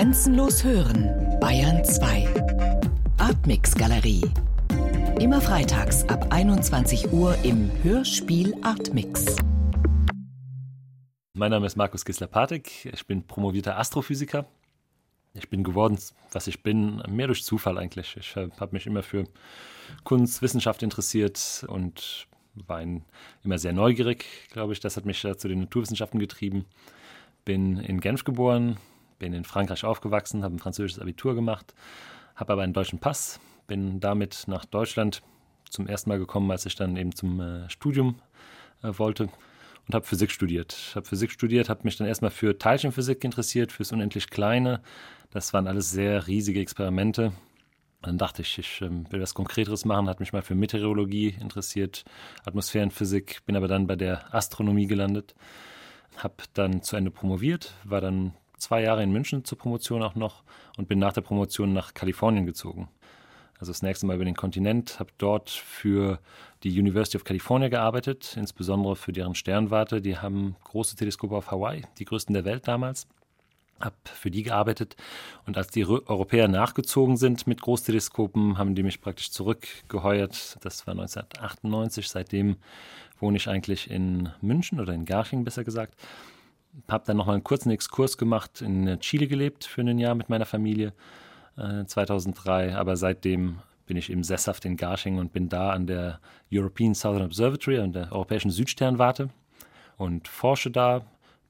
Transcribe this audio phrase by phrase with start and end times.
[0.00, 2.26] Grenzenlos hören, Bayern 2.
[3.18, 4.22] Artmix Galerie.
[5.20, 9.36] Immer freitags ab 21 Uhr im Hörspiel Artmix.
[11.34, 12.86] Mein Name ist Markus Gisler-Patek.
[12.94, 14.46] Ich bin promovierter Astrophysiker.
[15.34, 15.98] Ich bin geworden,
[16.32, 18.16] was ich bin, mehr durch Zufall eigentlich.
[18.16, 19.24] Ich habe mich immer für
[20.04, 24.80] Kunst, Wissenschaft interessiert und war immer sehr neugierig, glaube ich.
[24.80, 26.64] Das hat mich zu den Naturwissenschaften getrieben.
[27.44, 28.78] Bin in Genf geboren,
[29.20, 31.74] bin in Frankreich aufgewachsen, habe ein französisches Abitur gemacht,
[32.34, 35.22] habe aber einen deutschen Pass, bin damit nach Deutschland
[35.68, 38.16] zum ersten Mal gekommen, als ich dann eben zum äh, Studium
[38.82, 39.28] äh, wollte
[39.86, 40.72] und habe Physik studiert.
[40.72, 44.80] Ich habe Physik studiert, habe mich dann erstmal für Teilchenphysik interessiert, fürs unendlich Kleine.
[45.30, 47.32] Das waren alles sehr riesige Experimente.
[48.02, 52.04] Dann dachte ich, ich äh, will was Konkreteres machen, hat mich mal für Meteorologie interessiert,
[52.44, 55.34] Atmosphärenphysik, bin aber dann bei der Astronomie gelandet,
[56.16, 60.42] habe dann zu Ende promoviert, war dann zwei Jahre in München zur Promotion auch noch
[60.76, 62.88] und bin nach der Promotion nach Kalifornien gezogen.
[63.58, 66.18] Also das nächste Mal über den Kontinent, habe dort für
[66.62, 70.00] die University of California gearbeitet, insbesondere für deren Sternwarte.
[70.00, 73.06] Die haben große Teleskope auf Hawaii, die größten der Welt damals.
[73.78, 74.96] Habe für die gearbeitet
[75.46, 80.58] und als die Europäer nachgezogen sind mit Großteleskopen, haben die mich praktisch zurückgeheuert.
[80.62, 82.08] Das war 1998.
[82.08, 82.56] Seitdem
[83.18, 85.96] wohne ich eigentlich in München oder in Garching besser gesagt
[86.88, 90.46] habe dann nochmal einen kurzen Exkurs gemacht, in Chile gelebt für ein Jahr mit meiner
[90.46, 90.92] Familie
[91.56, 96.20] äh, 2003, aber seitdem bin ich eben sesshaft in Garching und bin da an der
[96.52, 99.30] European Southern Observatory, an der Europäischen Südsternwarte
[99.96, 101.02] und forsche da.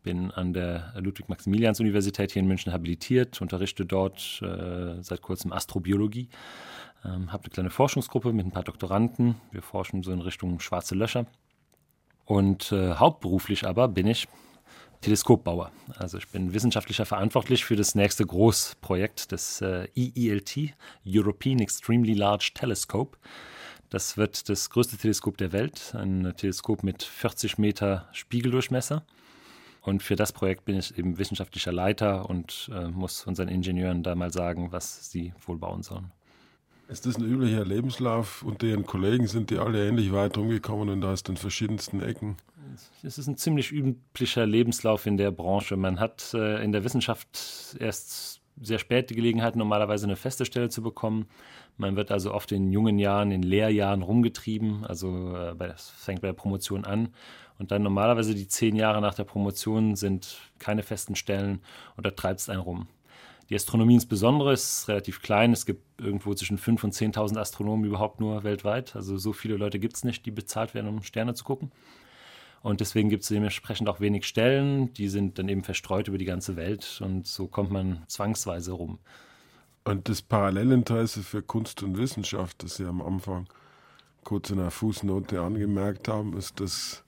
[0.03, 6.31] Bin an der Ludwig-Maximilians-Universität hier in München habilitiert, unterrichte dort äh, seit kurzem Astrobiologie,
[7.05, 9.35] ähm, habe eine kleine Forschungsgruppe mit ein paar Doktoranden.
[9.53, 11.27] Wir forschen so in Richtung schwarze Löcher.
[12.25, 14.27] Und äh, hauptberuflich aber bin ich
[15.01, 15.73] Teleskopbauer.
[15.97, 20.75] Also ich bin wissenschaftlicher verantwortlich für das nächste Großprojekt des äh, EELT,
[21.07, 23.17] European Extremely Large Telescope.
[23.89, 29.05] Das wird das größte Teleskop der Welt, ein Teleskop mit 40 Meter Spiegeldurchmesser.
[29.83, 34.15] Und für das Projekt bin ich eben wissenschaftlicher Leiter und äh, muss unseren Ingenieuren da
[34.15, 36.13] mal sagen, was sie wohl bauen sollen.
[36.89, 41.05] Ist das ein üblicher Lebenslauf und deren Kollegen sind die alle ähnlich weit rumgekommen und
[41.05, 42.37] aus den verschiedensten Ecken?
[43.03, 45.77] Es ist ein ziemlich üblicher Lebenslauf in der Branche.
[45.77, 50.69] Man hat äh, in der Wissenschaft erst sehr spät die Gelegenheit, normalerweise eine feste Stelle
[50.69, 51.27] zu bekommen.
[51.77, 54.85] Man wird also oft in jungen Jahren, in Lehrjahren rumgetrieben.
[54.85, 57.09] Also äh, das fängt bei der Promotion an.
[57.59, 61.61] Und dann normalerweise die zehn Jahre nach der Promotion sind keine festen Stellen
[61.97, 62.89] und da treibt es einen rum.
[63.51, 65.53] Die Astronomie insbesondere ist relativ klein.
[65.53, 68.95] Es gibt irgendwo zwischen 5.000 und 10.000 Astronomen überhaupt nur weltweit.
[68.95, 71.73] Also so viele Leute gibt es nicht, die bezahlt werden, um Sterne zu gucken.
[72.63, 74.93] Und deswegen gibt es dementsprechend auch wenig Stellen.
[74.93, 78.99] Die sind dann eben verstreut über die ganze Welt und so kommt man zwangsweise rum.
[79.85, 83.49] Und das Parallelinteresse für Kunst und Wissenschaft, das Sie am Anfang
[84.25, 87.03] kurz in einer Fußnote angemerkt haben, ist das,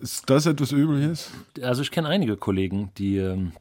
[0.00, 1.30] ist das etwas Übliches?
[1.60, 3.52] Also ich kenne einige Kollegen, die ähm,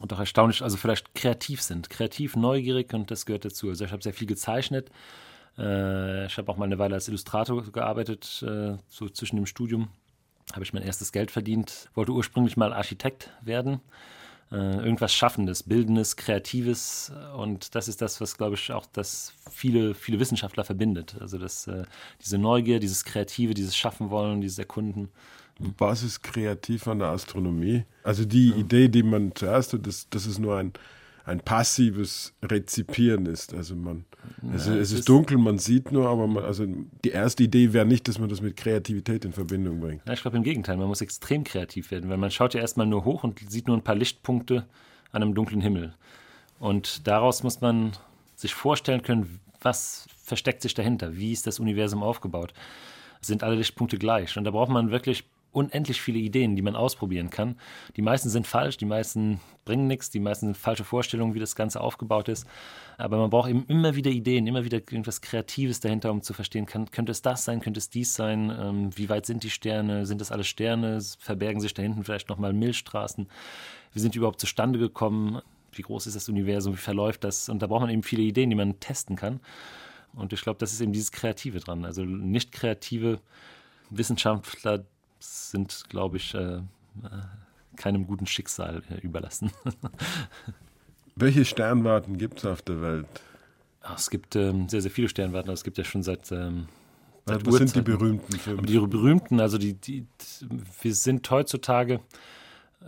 [0.00, 3.68] und auch erstaunlich, also vielleicht kreativ sind, kreativ, neugierig und das gehört dazu.
[3.68, 4.90] Also ich habe sehr viel gezeichnet.
[5.56, 9.88] Äh, ich habe auch mal eine Weile als Illustrator gearbeitet, äh, so zwischen dem Studium
[10.52, 13.80] habe ich mein erstes Geld verdient, wollte ursprünglich mal Architekt werden.
[14.52, 17.12] Äh, irgendwas Schaffendes, Bildendes, Kreatives.
[17.36, 21.16] Und das ist das, was, glaube ich, auch das viele, viele Wissenschaftler verbindet.
[21.20, 21.84] Also das, äh,
[22.20, 25.08] diese Neugier, dieses Kreative, dieses Schaffen wollen, dieses Erkunden.
[25.78, 27.84] Was ist kreativ an der Astronomie?
[28.02, 28.56] Also die ja.
[28.56, 30.72] Idee, die man zuerst hat, das, das ist nur ein
[31.30, 33.54] ein passives Rezipieren ist.
[33.54, 34.04] Also man,
[34.42, 36.66] ja, es ist, ist dunkel, man sieht nur, aber man, also
[37.04, 40.02] die erste Idee wäre nicht, dass man das mit Kreativität in Verbindung bringt.
[40.06, 42.86] Ja, ich glaube im Gegenteil, man muss extrem kreativ werden, weil man schaut ja erstmal
[42.86, 44.66] nur hoch und sieht nur ein paar Lichtpunkte
[45.12, 45.94] an einem dunklen Himmel.
[46.58, 47.92] Und daraus muss man
[48.36, 52.52] sich vorstellen können, was versteckt sich dahinter, wie ist das Universum aufgebaut.
[53.20, 54.36] Sind alle Lichtpunkte gleich?
[54.36, 57.56] Und da braucht man wirklich unendlich viele Ideen, die man ausprobieren kann.
[57.96, 61.56] Die meisten sind falsch, die meisten bringen nichts, die meisten sind falsche Vorstellungen, wie das
[61.56, 62.46] Ganze aufgebaut ist.
[62.98, 66.66] Aber man braucht eben immer wieder Ideen, immer wieder irgendwas Kreatives dahinter, um zu verstehen,
[66.66, 70.06] kann, könnte es das sein, könnte es dies sein, ähm, wie weit sind die Sterne,
[70.06, 73.28] sind das alles Sterne, verbergen sich da hinten vielleicht nochmal Milchstraßen,
[73.92, 75.40] wie sind die überhaupt zustande gekommen,
[75.72, 78.50] wie groß ist das Universum, wie verläuft das und da braucht man eben viele Ideen,
[78.50, 79.40] die man testen kann.
[80.14, 81.84] Und ich glaube, das ist eben dieses Kreative dran.
[81.84, 83.20] Also nicht kreative
[83.90, 84.84] Wissenschaftler
[85.20, 86.62] sind, glaube ich, äh, äh,
[87.76, 89.52] keinem guten Schicksal äh, überlassen.
[91.16, 93.06] Welche Sternwarten gibt es auf der Welt?
[93.82, 95.50] Ach, es gibt ähm, sehr, sehr viele Sternwarten.
[95.50, 96.30] Es gibt ja schon seit.
[96.32, 96.68] Ähm,
[97.26, 98.38] seit Was sind die berühmten?
[98.50, 100.06] Aber die berühmten, also die, die,
[100.82, 102.00] wir sind heutzutage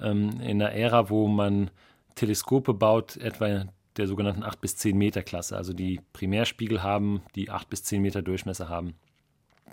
[0.00, 1.70] ähm, in einer Ära, wo man
[2.14, 7.50] Teleskope baut, etwa der sogenannten 8 bis 10 Meter Klasse, also die Primärspiegel haben, die
[7.50, 8.94] 8 bis 10 Meter Durchmesser haben.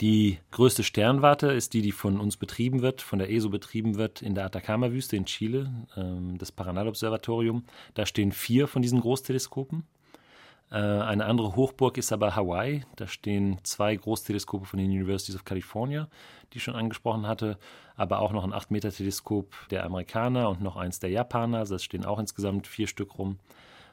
[0.02, 4.22] Die größte Sternwarte ist die, die von uns betrieben wird, von der ESO betrieben wird,
[4.22, 7.66] in der Atacama-Wüste in Chile, ähm, das Paranal-Observatorium.
[7.96, 9.84] Da stehen vier von diesen Großteleskopen.
[10.72, 12.86] Äh, eine andere Hochburg ist aber Hawaii.
[12.96, 16.08] Da stehen zwei Großteleskope von den Universities of California,
[16.54, 17.58] die ich schon angesprochen hatte,
[17.98, 21.58] aber auch noch ein 8-Meter-Teleskop der Amerikaner und noch eins der Japaner.
[21.58, 23.38] Also es stehen auch insgesamt vier Stück rum.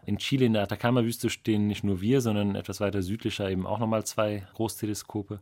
[0.05, 3.81] In Chile in der Atacama-Wüste stehen nicht nur wir, sondern etwas weiter südlicher eben auch
[3.81, 5.41] nochmal zwei Großteleskope.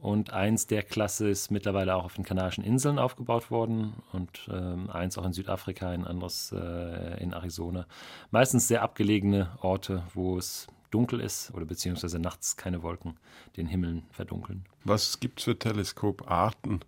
[0.00, 4.88] Und eins der Klasse ist mittlerweile auch auf den Kanarischen Inseln aufgebaut worden und ähm,
[4.88, 7.86] eins auch in Südafrika, ein anderes äh, in Arizona.
[8.30, 13.16] Meistens sehr abgelegene Orte, wo es dunkel ist oder beziehungsweise nachts keine Wolken
[13.56, 14.64] den Himmel verdunkeln.
[14.84, 16.80] Was gibt es für Teleskoparten?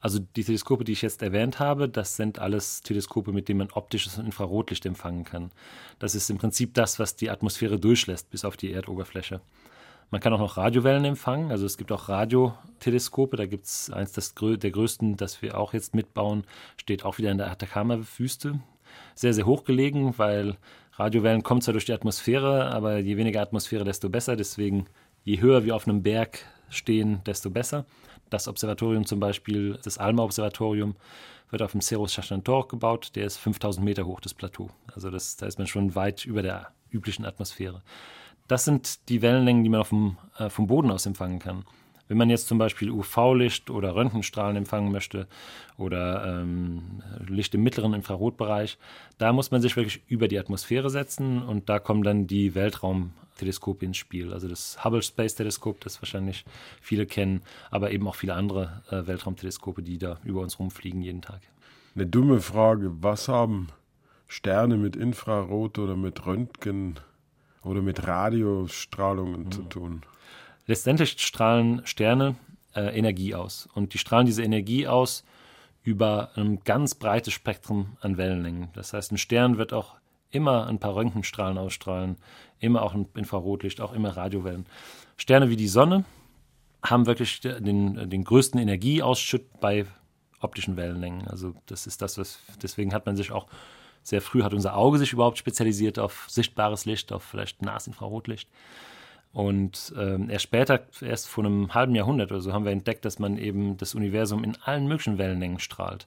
[0.00, 3.70] Also die Teleskope, die ich jetzt erwähnt habe, das sind alles Teleskope, mit denen man
[3.72, 5.50] optisches Infrarotlicht empfangen kann.
[5.98, 9.40] Das ist im Prinzip das, was die Atmosphäre durchlässt bis auf die Erdoberfläche.
[10.10, 11.50] Man kann auch noch Radiowellen empfangen.
[11.50, 13.36] Also es gibt auch Radioteleskope.
[13.36, 16.44] Da gibt es eins das, der größten, das wir auch jetzt mitbauen,
[16.78, 18.60] steht auch wieder in der Atacama-Wüste.
[19.14, 20.56] Sehr, sehr hoch gelegen, weil
[20.94, 24.34] Radiowellen kommen zwar durch die Atmosphäre, aber je weniger Atmosphäre, desto besser.
[24.34, 24.86] Deswegen,
[25.24, 27.84] je höher wir auf einem Berg stehen, desto besser.
[28.30, 30.96] Das Observatorium zum Beispiel, das Alma-Observatorium,
[31.50, 33.12] wird auf dem Cerro Chachantor gebaut.
[33.14, 34.70] Der ist 5000 Meter hoch, das Plateau.
[34.92, 37.82] Also das, da ist man schon weit über der üblichen Atmosphäre.
[38.48, 41.64] Das sind die Wellenlängen, die man vom, äh, vom Boden aus empfangen kann.
[42.08, 45.28] Wenn man jetzt zum Beispiel UV-Licht oder Röntgenstrahlen empfangen möchte
[45.76, 48.78] oder ähm, Licht im mittleren Infrarotbereich,
[49.18, 53.84] da muss man sich wirklich über die Atmosphäre setzen und da kommen dann die Weltraumteleskope
[53.84, 54.32] ins Spiel.
[54.32, 56.46] Also das Hubble Space Teleskop, das wahrscheinlich
[56.80, 61.20] viele kennen, aber eben auch viele andere äh, Weltraumteleskope, die da über uns rumfliegen jeden
[61.20, 61.42] Tag.
[61.94, 63.68] Eine dumme Frage, was haben
[64.28, 66.98] Sterne mit Infrarot oder mit Röntgen
[67.68, 69.52] oder mit Radiostrahlungen mhm.
[69.52, 70.02] zu tun?
[70.66, 72.36] Letztendlich strahlen Sterne
[72.74, 73.68] äh, Energie aus.
[73.74, 75.24] Und die strahlen diese Energie aus
[75.82, 78.68] über ein ganz breites Spektrum an Wellenlängen.
[78.74, 79.94] Das heißt, ein Stern wird auch
[80.30, 82.16] immer ein paar Röntgenstrahlen ausstrahlen,
[82.58, 84.66] immer auch ein Infrarotlicht, auch immer Radiowellen.
[85.16, 86.04] Sterne wie die Sonne
[86.82, 89.86] haben wirklich den, den größten Energieausschütt bei
[90.40, 91.26] optischen Wellenlängen.
[91.28, 93.46] Also das ist das, was deswegen hat man sich auch
[94.08, 98.48] sehr früh hat unser Auge sich überhaupt spezialisiert auf sichtbares Licht, auf vielleicht Nasinfrarotlicht.
[99.32, 103.18] Und ähm, erst später, erst vor einem halben Jahrhundert oder so, haben wir entdeckt, dass
[103.18, 106.06] man eben das Universum in allen möglichen Wellenlängen strahlt.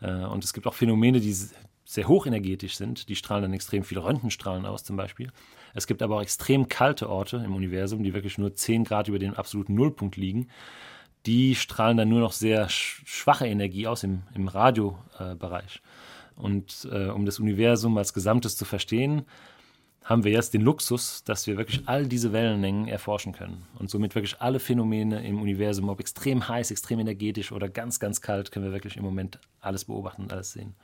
[0.00, 1.34] Äh, und es gibt auch Phänomene, die
[1.84, 3.08] sehr hochenergetisch sind.
[3.08, 5.32] Die strahlen dann extrem viele Röntgenstrahlen aus, zum Beispiel.
[5.74, 9.18] Es gibt aber auch extrem kalte Orte im Universum, die wirklich nur 10 Grad über
[9.18, 10.48] dem absoluten Nullpunkt liegen.
[11.26, 15.76] Die strahlen dann nur noch sehr schwache Energie aus im, im Radiobereich.
[15.76, 16.09] Äh,
[16.40, 19.24] und äh, um das Universum als Gesamtes zu verstehen,
[20.02, 23.62] haben wir jetzt den Luxus, dass wir wirklich all diese Wellenlängen erforschen können.
[23.78, 28.20] Und somit wirklich alle Phänomene im Universum, ob extrem heiß, extrem energetisch oder ganz, ganz
[28.20, 30.74] kalt, können wir wirklich im Moment alles beobachten und alles sehen.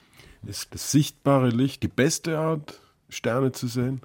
[0.46, 4.00] Ist das sichtbare Licht die beste Art, Sterne zu sehen?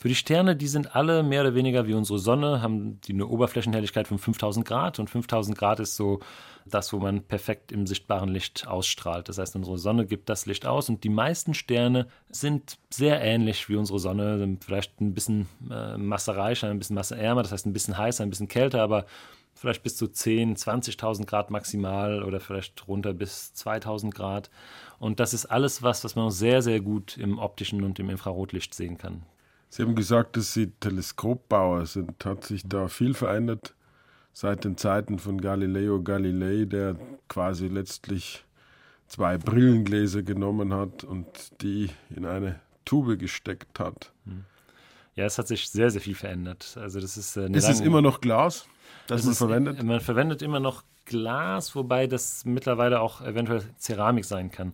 [0.00, 3.26] Für die Sterne, die sind alle mehr oder weniger wie unsere Sonne, haben die eine
[3.26, 6.20] Oberflächenhelligkeit von 5000 Grad und 5000 Grad ist so
[6.64, 9.28] das, wo man perfekt im sichtbaren Licht ausstrahlt.
[9.28, 13.68] Das heißt, unsere Sonne gibt das Licht aus und die meisten Sterne sind sehr ähnlich
[13.68, 17.98] wie unsere Sonne, vielleicht ein bisschen äh, massereicher, ein bisschen masseärmer, das heißt ein bisschen
[17.98, 19.04] heißer, ein bisschen kälter, aber
[19.52, 24.48] vielleicht bis zu 10, 20.000 Grad maximal oder vielleicht runter bis 2000 Grad.
[24.98, 28.72] Und das ist alles was, was man sehr, sehr gut im optischen und im Infrarotlicht
[28.72, 29.26] sehen kann.
[29.70, 32.24] Sie haben gesagt, dass Sie Teleskopbauer sind.
[32.24, 33.74] Hat sich da viel verändert
[34.32, 36.96] seit den Zeiten von Galileo Galilei, der
[37.28, 38.44] quasi letztlich
[39.06, 41.26] zwei Brillengläser genommen hat und
[41.62, 44.12] die in eine Tube gesteckt hat?
[44.24, 44.44] Hm.
[45.14, 46.76] Ja, es hat sich sehr, sehr viel verändert.
[46.80, 48.66] Also das ist, äh, ist es immer noch Glas,
[49.06, 49.82] das man ist, verwendet?
[49.82, 54.72] Man verwendet immer noch Glas, wobei das mittlerweile auch eventuell Ceramik sein kann.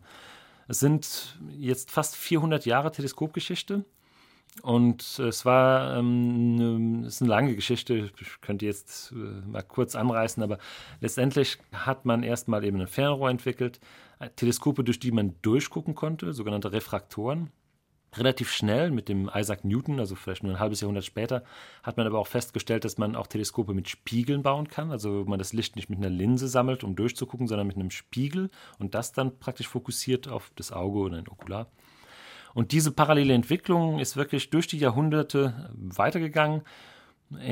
[0.69, 3.85] Es sind jetzt fast 400 Jahre Teleskopgeschichte.
[4.62, 9.94] Und es war ähm, eine, ist eine lange Geschichte, ich könnte jetzt äh, mal kurz
[9.94, 10.58] anreißen, aber
[11.00, 13.80] letztendlich hat man erstmal eben ein Fernrohr entwickelt,
[14.18, 17.50] äh, Teleskope, durch die man durchgucken konnte, sogenannte Refraktoren.
[18.14, 21.44] Relativ schnell mit dem Isaac Newton, also vielleicht nur ein halbes Jahrhundert später,
[21.82, 24.90] hat man aber auch festgestellt, dass man auch Teleskope mit Spiegeln bauen kann.
[24.90, 28.48] Also man das Licht nicht mit einer Linse sammelt, um durchzugucken, sondern mit einem Spiegel
[28.78, 31.70] und das dann praktisch fokussiert auf das Auge oder ein Okular.
[32.56, 36.62] Und diese parallele Entwicklung ist wirklich durch die Jahrhunderte weitergegangen.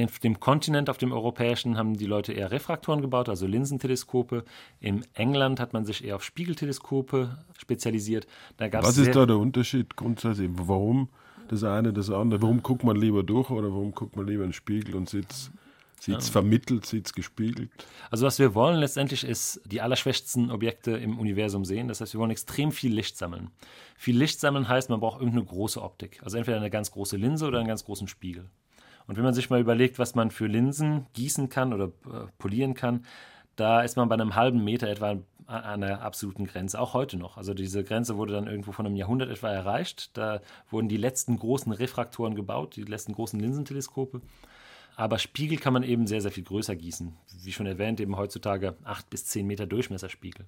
[0.03, 4.45] Auf dem Kontinent, auf dem europäischen, haben die Leute eher Refraktoren gebaut, also Linsenteleskope.
[4.81, 8.27] In England hat man sich eher auf Spiegelteleskope spezialisiert.
[8.57, 10.49] Was ist da der Unterschied grundsätzlich?
[10.55, 11.11] Warum
[11.49, 12.41] das eine, das andere.
[12.41, 15.11] Warum guckt man lieber durch oder warum guckt man lieber in den Spiegel und
[16.01, 16.33] sieht es ja.
[16.33, 17.71] vermittelt, sieht es gespiegelt?
[18.11, 21.89] Also was wir wollen letztendlich ist die allerschwächsten Objekte im Universum sehen.
[21.89, 23.51] Das heißt, wir wollen extrem viel Licht sammeln.
[23.97, 26.21] Viel Licht sammeln heißt, man braucht irgendeine große Optik.
[26.23, 28.51] Also entweder eine ganz große Linse oder einen ganz großen Spiegel.
[29.07, 32.75] Und wenn man sich mal überlegt, was man für Linsen gießen kann oder äh, polieren
[32.75, 33.05] kann,
[33.57, 37.37] da ist man bei einem halben Meter etwa an der absoluten Grenze, auch heute noch.
[37.37, 40.17] Also diese Grenze wurde dann irgendwo von einem Jahrhundert etwa erreicht.
[40.17, 44.23] Da wurden die letzten großen Refraktoren gebaut, die letzten großen Linsenteleskope.
[44.97, 47.17] Aber Spiegel kann man eben sehr, sehr viel größer gießen.
[47.43, 50.47] Wie schon erwähnt, eben heutzutage 8 bis 10 Meter Durchmesserspiegel.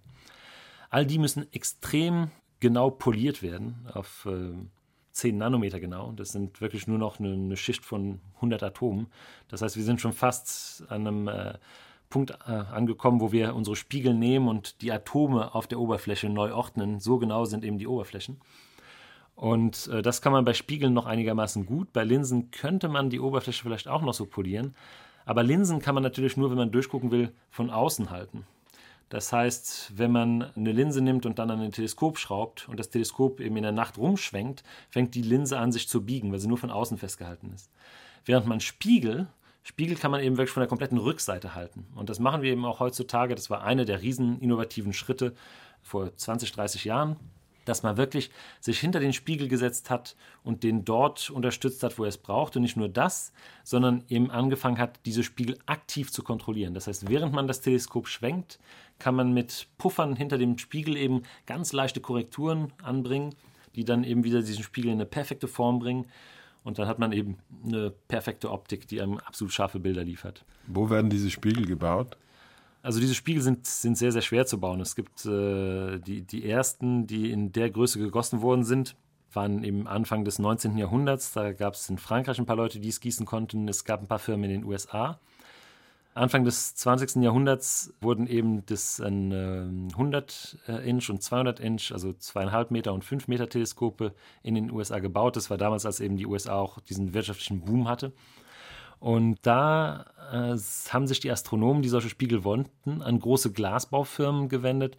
[0.91, 4.53] All die müssen extrem genau poliert werden, auf äh,
[5.13, 6.13] 10 Nanometer genau.
[6.13, 9.09] Das sind wirklich nur noch eine, eine, Schicht von 100 Atomen.
[9.49, 11.55] Das heißt, wir sind schon fast an einem äh,
[12.09, 16.53] Punkt äh, angekommen, wo wir unsere Spiegel nehmen und die Atome auf der Oberfläche neu
[16.53, 17.01] ordnen.
[17.01, 18.41] So genau sind eben die Oberflächen.
[19.37, 21.93] Und äh, das kann man bei Spiegeln noch einigermaßen gut.
[21.93, 24.75] Bei Linsen könnte man die Oberfläche vielleicht auch noch so polieren.
[25.25, 28.47] Aber Linsen kann man natürlich nur, wenn man durchgucken will, von außen halten.
[29.09, 32.91] Das heißt, wenn man eine Linse nimmt und dann an ein Teleskop schraubt und das
[32.91, 36.49] Teleskop eben in der Nacht rumschwenkt, fängt die Linse an, sich zu biegen, weil sie
[36.49, 37.71] nur von außen festgehalten ist.
[38.25, 39.29] Während man Spiegel
[39.67, 41.89] Spiegel kann man eben wirklich von der kompletten Rückseite halten.
[41.97, 43.35] Und das machen wir eben auch heutzutage.
[43.35, 45.35] Das war einer der riesen innovativen Schritte
[45.83, 47.17] vor 20, 30 Jahren,
[47.67, 48.31] dass man wirklich
[48.61, 52.57] sich hinter den Spiegel gesetzt hat und den dort unterstützt hat, wo er es braucht.
[52.57, 53.33] Und nicht nur das,
[53.65, 56.75] sondern eben angefangen hat, diese Spiegel aktiv zu kontrollieren.
[56.75, 58.59] Das heißt, während man das Teleskop schwenkt,
[58.99, 63.35] kann man mit Puffern hinter dem Spiegel eben ganz leichte Korrekturen anbringen,
[63.75, 66.07] die dann eben wieder diesen Spiegel in eine perfekte Form bringen.
[66.65, 70.45] Und dann hat man eben eine perfekte Optik, die einem absolut scharfe Bilder liefert.
[70.67, 72.17] Wo werden diese Spiegel gebaut?
[72.87, 74.81] Also diese Spiegel sind, sind sehr, sehr schwer zu bauen.
[74.81, 78.95] Es gibt äh, die, die ersten, die in der Größe gegossen worden sind,
[79.33, 80.79] waren im Anfang des 19.
[80.79, 81.33] Jahrhunderts.
[81.33, 83.67] Da gab es in Frankreich ein paar Leute, die es gießen konnten.
[83.67, 85.19] Es gab ein paar Firmen in den USA.
[86.15, 87.25] Anfang des 20.
[87.25, 93.27] Jahrhunderts wurden eben das 100 äh, Inch und 200 Inch, also zweieinhalb Meter und fünf
[93.27, 94.15] Meter Teleskope
[94.45, 95.35] in den USA gebaut.
[95.35, 98.13] Das war damals, als eben die USA auch diesen wirtschaftlichen Boom hatte.
[99.07, 100.59] Und da äh,
[100.91, 104.97] haben sich die Astronomen, die solche Spiegel wollten, an große Glasbaufirmen gewendet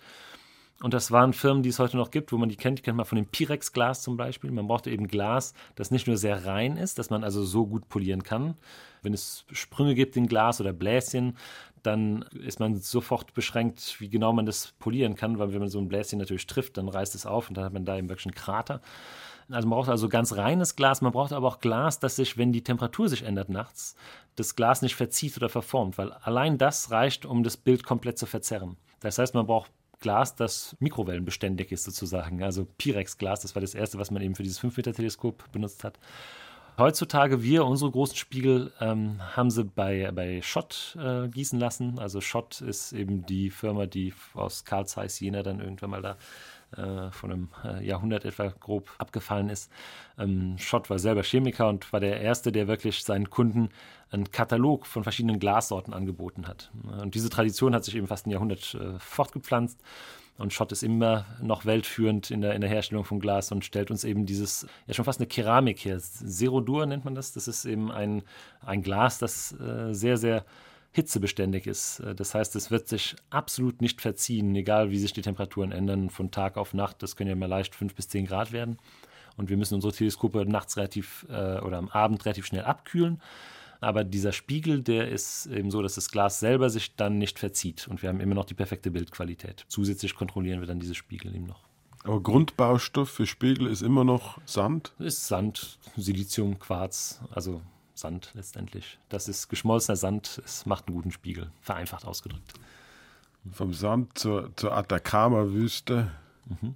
[0.81, 2.77] und das waren Firmen, die es heute noch gibt, wo man die kennt.
[2.77, 4.51] Die kennt man von dem Pirex-Glas zum Beispiel.
[4.51, 7.89] Man brauchte eben Glas, das nicht nur sehr rein ist, dass man also so gut
[7.89, 8.55] polieren kann.
[9.01, 11.35] Wenn es Sprünge gibt in Glas oder Bläschen,
[11.81, 15.79] dann ist man sofort beschränkt, wie genau man das polieren kann, weil wenn man so
[15.79, 18.27] ein Bläschen natürlich trifft, dann reißt es auf und dann hat man da eben wirklich
[18.27, 18.81] einen Krater.
[19.50, 22.51] Also man braucht also ganz reines Glas, man braucht aber auch Glas, das sich, wenn
[22.51, 23.96] die Temperatur sich ändert nachts,
[24.36, 28.25] das Glas nicht verzieht oder verformt, weil allein das reicht, um das Bild komplett zu
[28.25, 28.77] verzerren.
[29.00, 32.44] Das heißt, man braucht Glas, das mikrowellenbeständig ist sozusagen.
[32.44, 35.98] Also Pirex-Glas, das war das erste, was man eben für dieses 5-Meter-Teleskop benutzt hat.
[36.77, 41.98] Heutzutage, wir, unsere großen Spiegel, ähm, haben sie bei, bei Schott äh, gießen lassen.
[41.98, 46.18] Also Schott ist eben die Firma, die aus Karl Zeiss Jena dann irgendwann mal da
[46.75, 49.71] äh, von einem äh, Jahrhundert etwa grob abgefallen ist.
[50.17, 53.69] Ähm, Schott war selber Chemiker und war der Erste, der wirklich seinen Kunden
[54.12, 56.71] einen Katalog von verschiedenen Glassorten angeboten hat.
[57.01, 59.79] Und diese Tradition hat sich eben fast ein Jahrhundert äh, fortgepflanzt.
[60.38, 63.89] Und Schott ist immer noch weltführend in der, in der Herstellung von Glas und stellt
[63.89, 66.00] uns eben dieses, ja schon fast eine Keramik her.
[66.00, 67.33] Zerodur nennt man das.
[67.33, 68.21] Das ist eben ein,
[68.62, 70.45] ein Glas, das äh, sehr, sehr
[70.91, 72.00] hitzebeständig ist.
[72.00, 76.10] Äh, das heißt, es wird sich absolut nicht verziehen, egal wie sich die Temperaturen ändern
[76.10, 77.03] von Tag auf Nacht.
[77.03, 78.77] Das können ja mal leicht 5 bis 10 Grad werden.
[79.38, 83.22] Und wir müssen unsere Teleskope nachts relativ äh, oder am Abend relativ schnell abkühlen.
[83.79, 87.88] Aber dieser Spiegel, der ist eben so, dass das Glas selber sich dann nicht verzieht.
[87.88, 89.65] Und wir haben immer noch die perfekte Bildqualität.
[89.67, 91.67] Zusätzlich kontrollieren wir dann diese Spiegel eben noch.
[92.03, 94.94] Aber Grundbaustoff für Spiegel ist immer noch Sand?
[94.98, 97.62] Ist Sand, Silizium, Quarz, also
[97.98, 99.00] Sand letztendlich.
[99.10, 102.54] Das ist geschmolzener Sand, es macht einen guten Spiegel, vereinfacht ausgedrückt.
[103.51, 106.12] Vom Sand zur, zur Atacama-Wüste,
[106.46, 106.75] mhm.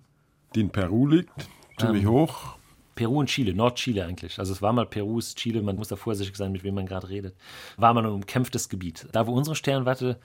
[0.55, 2.57] die in Peru liegt, ziemlich ähm, hoch.
[2.95, 4.39] Peru und Chile, Nordchile eigentlich.
[4.39, 6.85] Also es war mal Peru, ist Chile, man muss da vorsichtig sein, mit wem man
[6.85, 7.35] gerade redet.
[7.77, 9.07] War mal ein umkämpftes Gebiet.
[9.11, 10.19] Da, wo unsere Sternwarte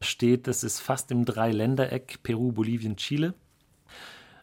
[0.00, 3.34] steht, das ist fast im Dreiländereck Peru, Bolivien, Chile.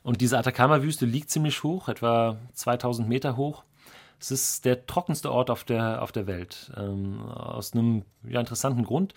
[0.04, 3.64] Und diese Atacama-Wüste liegt ziemlich hoch, etwa 2000 Meter hoch.
[4.20, 6.72] Es ist der trockenste Ort auf der, auf der Welt.
[6.78, 9.14] Ähm, aus einem ja, interessanten Grund,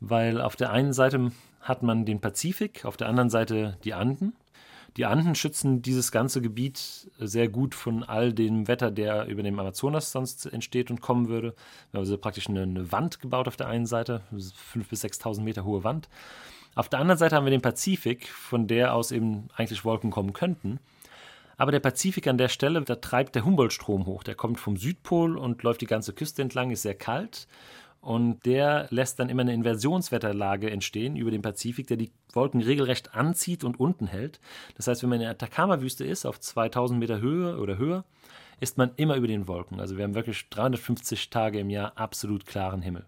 [0.00, 1.30] weil auf der einen Seite
[1.60, 4.34] hat man den Pazifik, auf der anderen Seite die Anden.
[4.96, 9.58] Die Anden schützen dieses ganze Gebiet sehr gut von all dem Wetter, der über dem
[9.58, 11.54] Amazonas sonst entsteht und kommen würde.
[11.90, 15.42] Wir haben also praktisch eine, eine Wand gebaut auf der einen Seite, 5.000 bis 6.000
[15.42, 16.08] Meter hohe Wand.
[16.74, 20.32] Auf der anderen Seite haben wir den Pazifik, von der aus eben eigentlich Wolken kommen
[20.32, 20.80] könnten.
[21.60, 24.22] Aber der Pazifik an der Stelle, da treibt der Humboldt-Strom hoch.
[24.22, 27.46] Der kommt vom Südpol und läuft die ganze Küste entlang, ist sehr kalt.
[28.00, 33.14] Und der lässt dann immer eine Inversionswetterlage entstehen über den Pazifik, der die Wolken regelrecht
[33.14, 34.40] anzieht und unten hält.
[34.76, 38.06] Das heißt, wenn man in der Atacama-Wüste ist, auf 2000 Meter Höhe oder höher,
[38.60, 39.80] ist man immer über den Wolken.
[39.80, 43.04] Also wir haben wirklich 350 Tage im Jahr absolut klaren Himmel.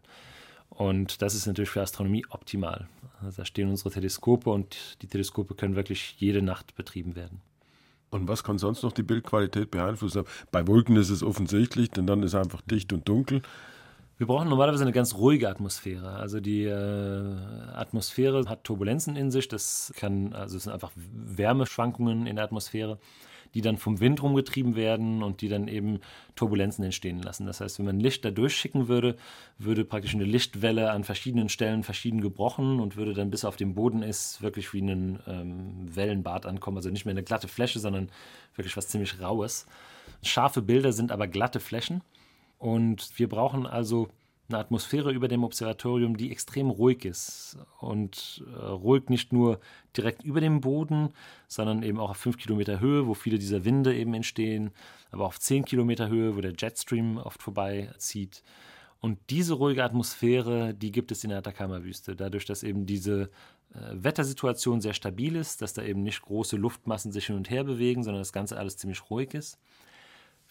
[0.69, 2.87] Und das ist natürlich für Astronomie optimal.
[3.23, 7.41] Also da stehen unsere Teleskope und die Teleskope können wirklich jede Nacht betrieben werden.
[8.13, 10.25] Und was kann sonst noch die Bildqualität beeinflussen?
[10.51, 13.41] Bei Wolken ist es offensichtlich, denn dann ist es einfach dicht und dunkel.
[14.19, 16.11] Wir brauchen normalerweise eine ganz ruhige Atmosphäre.
[16.11, 17.37] Also die äh,
[17.73, 19.49] Atmosphäre hat Turbulenzen in sich.
[19.49, 22.99] Das kann, also es sind einfach Wärmeschwankungen in der Atmosphäre,
[23.55, 26.01] die dann vom Wind rumgetrieben werden und die dann eben
[26.37, 27.47] Turbulenzen entstehen lassen.
[27.47, 29.17] Das heißt, wenn man Licht da durchschicken würde,
[29.59, 33.75] würde praktisch eine Lichtwelle an verschiedenen Stellen verschieden gebrochen und würde dann bis auf den
[33.75, 36.79] Boden ist wirklich wie ein ähm, Wellenbad ankommen.
[36.79, 38.09] Also nicht mehr eine glatte Fläche, sondern
[38.57, 39.67] wirklich was ziemlich Raues.
[40.23, 42.03] Scharfe Bilder sind aber glatte Flächen.
[42.59, 44.09] Und wir brauchen also
[44.53, 47.59] eine Atmosphäre über dem Observatorium, die extrem ruhig ist.
[47.81, 49.61] Und äh, ruhig nicht nur
[49.97, 51.11] direkt über dem Boden,
[51.49, 54.71] sondern eben auch auf fünf Kilometer Höhe, wo viele dieser Winde eben entstehen,
[55.11, 58.43] aber auf zehn Kilometer Höhe, wo der Jetstream oft vorbeizieht.
[59.01, 63.31] Und diese ruhige Atmosphäre, die gibt es in der Atacama-Wüste, dadurch, dass eben diese
[63.75, 67.65] äh, Wettersituation sehr stabil ist, dass da eben nicht große Luftmassen sich hin und her
[67.65, 69.59] bewegen, sondern das Ganze alles ziemlich ruhig ist.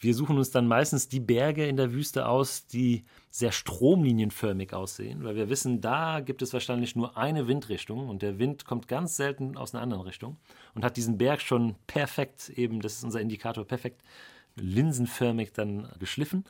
[0.01, 5.23] Wir suchen uns dann meistens die Berge in der Wüste aus, die sehr stromlinienförmig aussehen,
[5.23, 9.15] weil wir wissen, da gibt es wahrscheinlich nur eine Windrichtung und der Wind kommt ganz
[9.15, 10.37] selten aus einer anderen Richtung
[10.73, 14.01] und hat diesen Berg schon perfekt, eben, das ist unser Indikator, perfekt
[14.55, 16.45] linsenförmig dann geschliffen.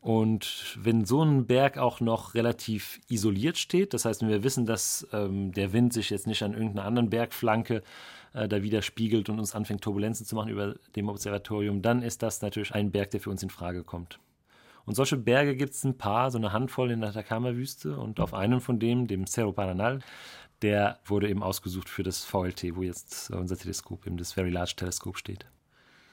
[0.00, 4.64] Und wenn so ein Berg auch noch relativ isoliert steht, das heißt, wenn wir wissen,
[4.64, 7.82] dass ähm, der Wind sich jetzt nicht an irgendeiner anderen Bergflanke
[8.34, 12.42] äh, da widerspiegelt und uns anfängt, Turbulenzen zu machen über dem Observatorium, dann ist das
[12.42, 14.18] natürlich ein Berg, der für uns in Frage kommt.
[14.84, 18.34] Und solche Berge gibt es ein paar, so eine Handvoll in der Atacama-Wüste und auf
[18.34, 20.00] einem von dem, dem Cerro Paranal,
[20.60, 24.74] der wurde eben ausgesucht für das VLT, wo jetzt unser Teleskop, eben das Very Large
[24.76, 25.46] Teleskop steht.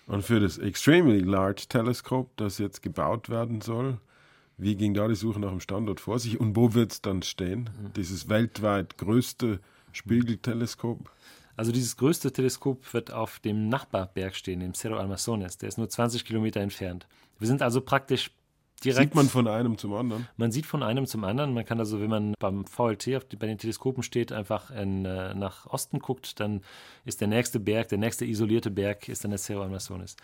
[0.07, 3.99] Und für das Extremely Large Teleskop, das jetzt gebaut werden soll,
[4.57, 7.23] wie ging da die Suche nach dem Standort vor sich und wo wird es dann
[7.23, 7.69] stehen?
[7.81, 7.93] Mhm.
[7.93, 9.59] Dieses weltweit größte
[9.91, 11.09] Spiegelteleskop?
[11.61, 15.59] Also dieses größte Teleskop wird auf dem Nachbarberg stehen, dem Cerro Almazones.
[15.59, 17.05] Der ist nur 20 Kilometer entfernt.
[17.37, 18.31] Wir sind also praktisch
[18.83, 19.11] direkt.
[19.11, 20.27] Sieht man von einem zum anderen?
[20.37, 21.53] Man sieht von einem zum anderen.
[21.53, 25.05] Man kann also, wenn man beim VLT auf die, bei den Teleskopen steht, einfach in,
[25.05, 26.61] äh, nach Osten guckt, dann
[27.05, 30.15] ist der nächste Berg, der nächste isolierte Berg, ist dann der Cerro Amazonas.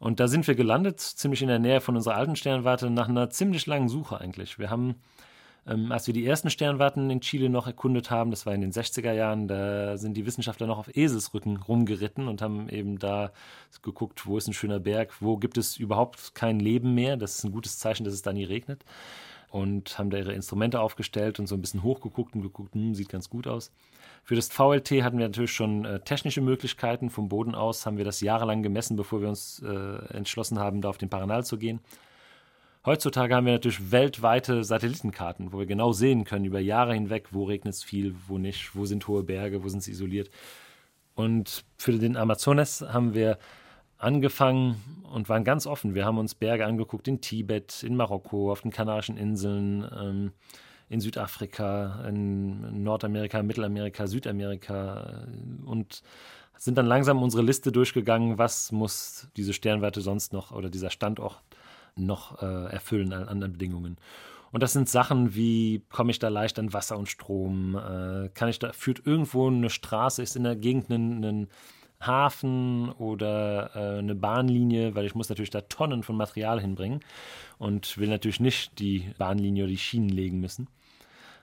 [0.00, 3.30] Und da sind wir gelandet, ziemlich in der Nähe von unserer alten Sternwarte, nach einer
[3.30, 4.58] ziemlich langen Suche eigentlich.
[4.58, 4.96] Wir haben
[5.66, 8.72] ähm, als wir die ersten Sternwarten in Chile noch erkundet haben, das war in den
[8.72, 13.32] 60er Jahren, da sind die Wissenschaftler noch auf Eselsrücken rumgeritten und haben eben da
[13.82, 17.16] geguckt, wo ist ein schöner Berg, wo gibt es überhaupt kein Leben mehr.
[17.16, 18.84] Das ist ein gutes Zeichen, dass es da nie regnet.
[19.50, 23.10] Und haben da ihre Instrumente aufgestellt und so ein bisschen hochgeguckt und geguckt, hm, sieht
[23.10, 23.70] ganz gut aus.
[24.24, 27.10] Für das VLT hatten wir natürlich schon äh, technische Möglichkeiten.
[27.10, 30.88] Vom Boden aus haben wir das jahrelang gemessen, bevor wir uns äh, entschlossen haben, da
[30.88, 31.80] auf den Paranal zu gehen.
[32.84, 37.44] Heutzutage haben wir natürlich weltweite Satellitenkarten, wo wir genau sehen können über Jahre hinweg, wo
[37.44, 40.30] regnet es viel, wo nicht, wo sind hohe Berge, wo sind sie isoliert.
[41.14, 43.38] Und für den Amazonas haben wir
[43.98, 45.94] angefangen und waren ganz offen.
[45.94, 50.32] Wir haben uns Berge angeguckt in Tibet, in Marokko, auf den Kanarischen Inseln, ähm,
[50.88, 56.02] in Südafrika, in Nordamerika, Mittelamerika, Südamerika äh, und
[56.58, 61.40] sind dann langsam unsere Liste durchgegangen, was muss diese Sternwarte sonst noch oder dieser Standort
[61.96, 63.96] noch äh, erfüllen an anderen Bedingungen.
[64.50, 67.74] Und das sind Sachen wie, komme ich da leicht an Wasser und Strom?
[67.74, 71.48] Äh, kann ich da, führt irgendwo eine Straße, ist in der Gegend ein, ein
[72.00, 77.00] Hafen oder äh, eine Bahnlinie, weil ich muss natürlich da Tonnen von Material hinbringen
[77.58, 80.68] und will natürlich nicht die Bahnlinie oder die Schienen legen müssen.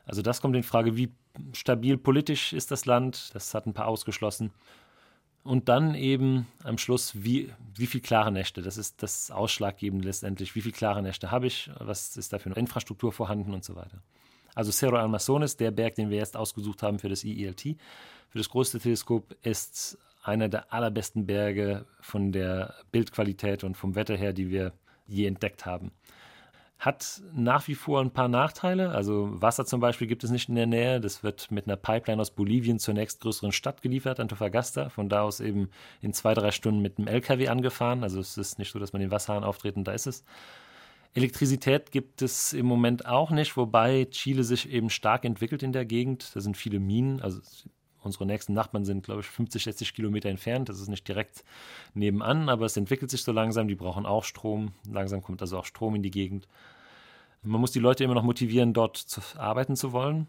[0.05, 1.11] Also das kommt in Frage, wie
[1.53, 3.33] stabil politisch ist das Land?
[3.33, 4.51] Das hat ein paar ausgeschlossen.
[5.43, 10.53] Und dann eben am Schluss, wie, wie viel klare Nächte, das ist das Ausschlaggebende letztendlich.
[10.55, 11.71] Wie viele klare Nächte habe ich?
[11.79, 14.01] Was ist da für eine Infrastruktur vorhanden und so weiter.
[14.53, 17.77] Also Cerro Almazones, der Berg, den wir jetzt ausgesucht haben für das IELT,
[18.29, 24.17] für das größte Teleskop, ist einer der allerbesten Berge von der Bildqualität und vom Wetter
[24.17, 24.73] her, die wir
[25.07, 25.91] je entdeckt haben.
[26.79, 28.91] Hat nach wie vor ein paar Nachteile.
[28.91, 31.01] Also Wasser zum Beispiel gibt es nicht in der Nähe.
[31.01, 34.87] Das wird mit einer Pipeline aus Bolivien zur nächstgrößeren Stadt geliefert, Antofagasta.
[34.87, 35.69] Von da aus eben
[36.01, 38.03] in zwei, drei Stunden mit einem LKW angefahren.
[38.03, 40.23] Also es ist nicht so, dass man den Wasserhahn auftritt und da ist es.
[41.13, 45.85] Elektrizität gibt es im Moment auch nicht, wobei Chile sich eben stark entwickelt in der
[45.85, 46.33] Gegend.
[46.33, 47.41] Da sind viele Minen, also
[48.01, 50.69] Unsere nächsten Nachbarn sind, glaube ich, 50, 60 Kilometer entfernt.
[50.69, 51.43] Das ist nicht direkt
[51.93, 53.67] nebenan, aber es entwickelt sich so langsam.
[53.67, 54.73] Die brauchen auch Strom.
[54.89, 56.47] Langsam kommt also auch Strom in die Gegend.
[57.41, 60.27] Man muss die Leute immer noch motivieren, dort zu arbeiten zu wollen.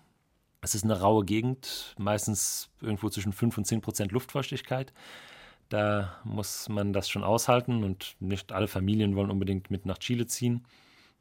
[0.63, 4.93] Es ist eine raue Gegend, meistens irgendwo zwischen 5 und 10 Prozent Luftfeuchtigkeit.
[5.69, 10.27] Da muss man das schon aushalten und nicht alle Familien wollen unbedingt mit nach Chile
[10.27, 10.65] ziehen.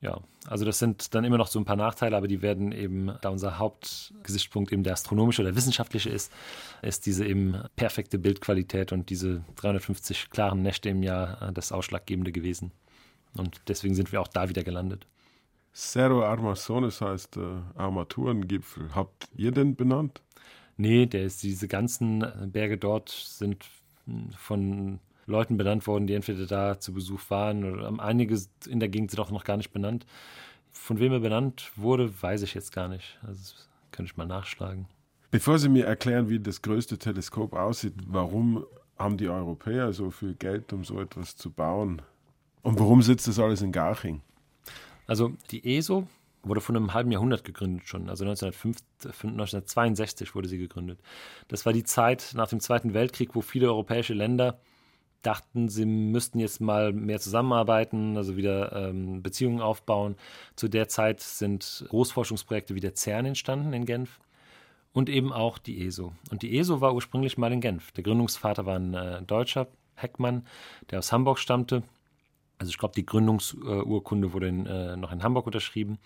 [0.01, 3.11] Ja, also das sind dann immer noch so ein paar Nachteile, aber die werden eben,
[3.21, 6.31] da unser Hauptgesichtspunkt eben der astronomische oder wissenschaftliche ist,
[6.81, 12.31] ist diese eben perfekte Bildqualität und diese 350 klaren Nächte im Jahr äh, das Ausschlaggebende
[12.31, 12.71] gewesen.
[13.35, 15.05] Und deswegen sind wir auch da wieder gelandet.
[15.73, 17.41] Cerro Armazones heißt äh,
[17.75, 18.95] Armaturengipfel.
[18.95, 20.21] Habt ihr den benannt?
[20.77, 23.65] Nee, der ist, diese ganzen Berge dort sind
[24.37, 29.11] von Leuten benannt worden, die entweder da zu Besuch waren oder einige in der Gegend
[29.11, 30.05] sind auch noch gar nicht benannt.
[30.71, 33.19] Von wem er benannt wurde, weiß ich jetzt gar nicht.
[33.21, 34.87] Also das könnte ich mal nachschlagen.
[35.31, 38.65] Bevor Sie mir erklären, wie das größte Teleskop aussieht, warum
[38.97, 42.01] haben die Europäer so viel Geld, um so etwas zu bauen?
[42.61, 44.21] Und warum sitzt das alles in Garching?
[45.07, 46.07] Also die ESO
[46.43, 48.09] wurde von einem halben Jahrhundert gegründet schon.
[48.09, 50.99] Also 1962 wurde sie gegründet.
[51.47, 54.59] Das war die Zeit nach dem Zweiten Weltkrieg, wo viele europäische Länder
[55.21, 60.15] dachten, sie müssten jetzt mal mehr zusammenarbeiten, also wieder ähm, Beziehungen aufbauen.
[60.55, 64.19] Zu der Zeit sind Großforschungsprojekte wie der CERN entstanden in Genf
[64.93, 66.13] und eben auch die ESO.
[66.31, 67.91] Und die ESO war ursprünglich mal in Genf.
[67.91, 70.45] Der Gründungsvater war ein äh, Deutscher, Heckmann,
[70.89, 71.83] der aus Hamburg stammte
[72.59, 75.97] also ich glaube, die Gründungsurkunde wurde in, äh, noch in Hamburg unterschrieben.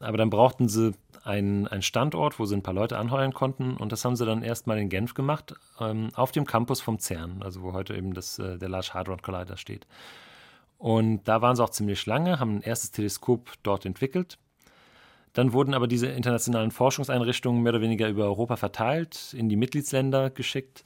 [0.00, 0.92] Aber dann brauchten sie
[1.24, 3.76] einen, einen, Standort, wo sie ein paar Leute anheuern konnten.
[3.76, 7.42] Und das haben sie dann erstmal in Genf gemacht, ähm, auf dem Campus vom CERN,
[7.42, 9.86] also wo heute eben das, äh, der Large Hadron Collider steht.
[10.78, 14.38] Und da waren sie auch ziemlich lange, haben ein erstes Teleskop dort entwickelt.
[15.32, 20.30] Dann wurden aber diese internationalen Forschungseinrichtungen mehr oder weniger über Europa verteilt, in die Mitgliedsländer
[20.30, 20.84] geschickt.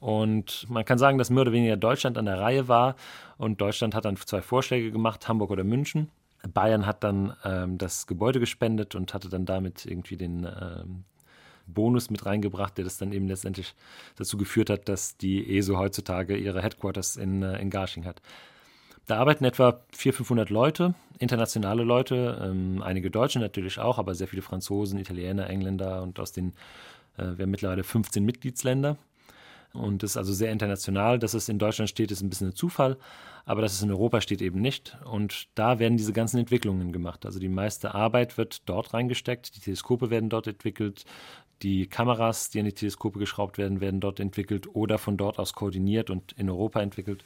[0.00, 2.96] Und man kann sagen, dass mehr oder weniger Deutschland an der Reihe war.
[3.38, 6.10] Und Deutschland hat dann zwei Vorschläge gemacht, Hamburg oder München.
[6.48, 11.04] Bayern hat dann ähm, das Gebäude gespendet und hatte dann damit irgendwie den ähm,
[11.66, 13.74] Bonus mit reingebracht, der das dann eben letztendlich
[14.16, 18.20] dazu geführt hat, dass die ESO heutzutage ihre Headquarters in, äh, in Garching hat.
[19.06, 24.28] Da arbeiten etwa 400, 500 Leute, internationale Leute, ähm, einige Deutsche natürlich auch, aber sehr
[24.28, 26.52] viele Franzosen, Italiener, Engländer und aus den,
[27.16, 28.96] äh, wir haben mittlerweile 15 Mitgliedsländer
[29.72, 31.18] und ist also sehr international.
[31.18, 32.98] Dass es in Deutschland steht, ist ein bisschen ein Zufall,
[33.44, 34.96] aber dass es in Europa steht, eben nicht.
[35.04, 37.26] Und da werden diese ganzen Entwicklungen gemacht.
[37.26, 41.04] Also die meiste Arbeit wird dort reingesteckt, die Teleskope werden dort entwickelt,
[41.62, 45.52] die Kameras, die an die Teleskope geschraubt werden, werden dort entwickelt oder von dort aus
[45.52, 47.24] koordiniert und in Europa entwickelt.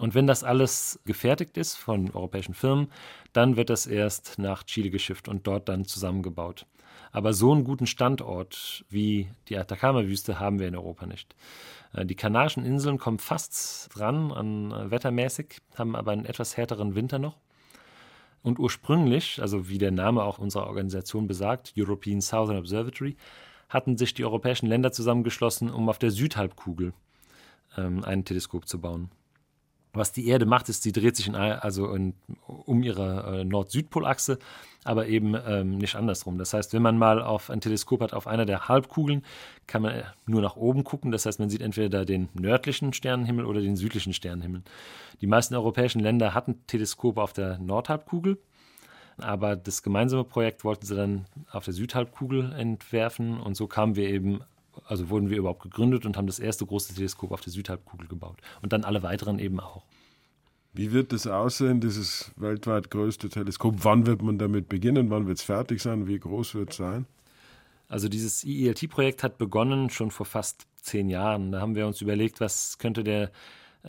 [0.00, 2.90] Und wenn das alles gefertigt ist von europäischen Firmen,
[3.32, 6.66] dann wird das erst nach Chile geschifft und dort dann zusammengebaut.
[7.12, 11.34] Aber so einen guten Standort wie die Atacama-Wüste haben wir in Europa nicht.
[11.92, 16.94] Äh, die Kanarischen Inseln kommen fast dran an äh, wettermäßig, haben aber einen etwas härteren
[16.94, 17.36] Winter noch.
[18.42, 23.16] Und ursprünglich, also wie der Name auch unserer Organisation besagt, European Southern Observatory,
[23.68, 26.92] hatten sich die europäischen Länder zusammengeschlossen, um auf der Südhalbkugel
[27.76, 29.10] ähm, ein Teleskop zu bauen.
[29.92, 32.14] Was die Erde macht, ist, sie dreht sich in, also in,
[32.46, 34.38] um ihre äh, Nord-Süd-Polachse,
[34.84, 36.38] aber eben ähm, nicht andersrum.
[36.38, 39.24] Das heißt, wenn man mal auf ein Teleskop hat, auf einer der Halbkugeln,
[39.66, 41.10] kann man nur nach oben gucken.
[41.10, 44.62] Das heißt, man sieht entweder den nördlichen Sternenhimmel oder den südlichen Sternenhimmel.
[45.20, 48.38] Die meisten europäischen Länder hatten Teleskope auf der Nordhalbkugel,
[49.18, 54.08] aber das gemeinsame Projekt wollten sie dann auf der Südhalbkugel entwerfen und so kamen wir
[54.08, 54.40] eben
[54.86, 58.38] also wurden wir überhaupt gegründet und haben das erste große Teleskop auf der Südhalbkugel gebaut.
[58.62, 59.84] Und dann alle weiteren eben auch.
[60.72, 63.76] Wie wird das aussehen, dieses weltweit größte Teleskop?
[63.78, 65.10] Wann wird man damit beginnen?
[65.10, 66.06] Wann wird es fertig sein?
[66.06, 67.06] Wie groß wird es sein?
[67.88, 71.50] Also dieses IELT-Projekt hat begonnen schon vor fast zehn Jahren.
[71.50, 73.32] Da haben wir uns überlegt, was könnte der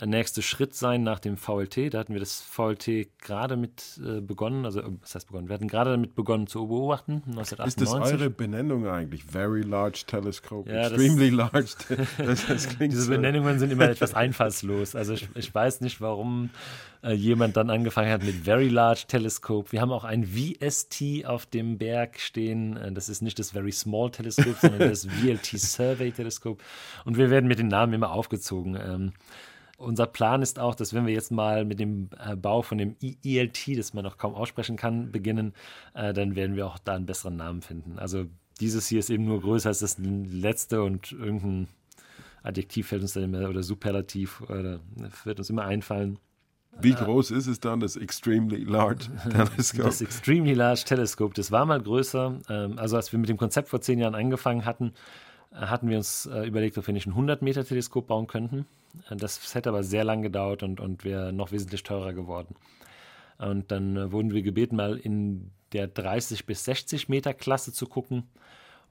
[0.00, 1.92] nächste Schritt sein nach dem VLT.
[1.92, 5.48] Da hatten wir das VLT gerade mit äh, begonnen, also was heißt begonnen?
[5.48, 7.82] Wir hatten gerade damit begonnen zu beobachten, 1998.
[7.82, 9.24] Ist das eure Benennung eigentlich?
[9.24, 11.72] Very Large Telescope, ja, Extremely Large.
[12.18, 13.10] Das, das Diese.
[13.10, 14.94] Benennungen sind immer etwas einfallslos.
[14.94, 16.50] Also ich, ich weiß nicht, warum
[17.02, 19.72] äh, jemand dann angefangen hat mit Very Large Telescope.
[19.72, 22.76] Wir haben auch ein VST auf dem Berg stehen.
[22.76, 26.62] Äh, das ist nicht das Very Small Telescope, sondern das VLT Survey Telescope.
[27.04, 28.76] Und wir werden mit den Namen immer aufgezogen.
[28.76, 29.12] Ähm,
[29.76, 32.96] unser Plan ist auch, dass wenn wir jetzt mal mit dem äh, Bau von dem
[33.00, 35.54] ELT, das man noch kaum aussprechen kann, beginnen,
[35.94, 37.98] äh, dann werden wir auch da einen besseren Namen finden.
[37.98, 38.26] Also
[38.60, 41.68] dieses hier ist eben nur größer als das letzte und irgendein
[42.42, 44.80] Adjektiv fällt uns dann immer oder Superlativ oder
[45.24, 46.18] wird uns immer einfallen.
[46.80, 49.84] Wie groß ist es dann, das Extremely Large Telescope?
[49.84, 52.38] Das Extremely Large Telescope, das war mal größer.
[52.48, 54.92] Ähm, also als wir mit dem Konzept vor zehn Jahren angefangen hatten,
[55.54, 58.66] hatten wir uns äh, überlegt, ob wir nicht ein 100-Meter-Teleskop bauen könnten.
[59.10, 62.54] Äh, das hätte aber sehr lang gedauert und, und wäre noch wesentlich teurer geworden.
[63.38, 67.86] Und dann äh, wurden wir gebeten, mal in der 30 bis 60 Meter Klasse zu
[67.86, 68.24] gucken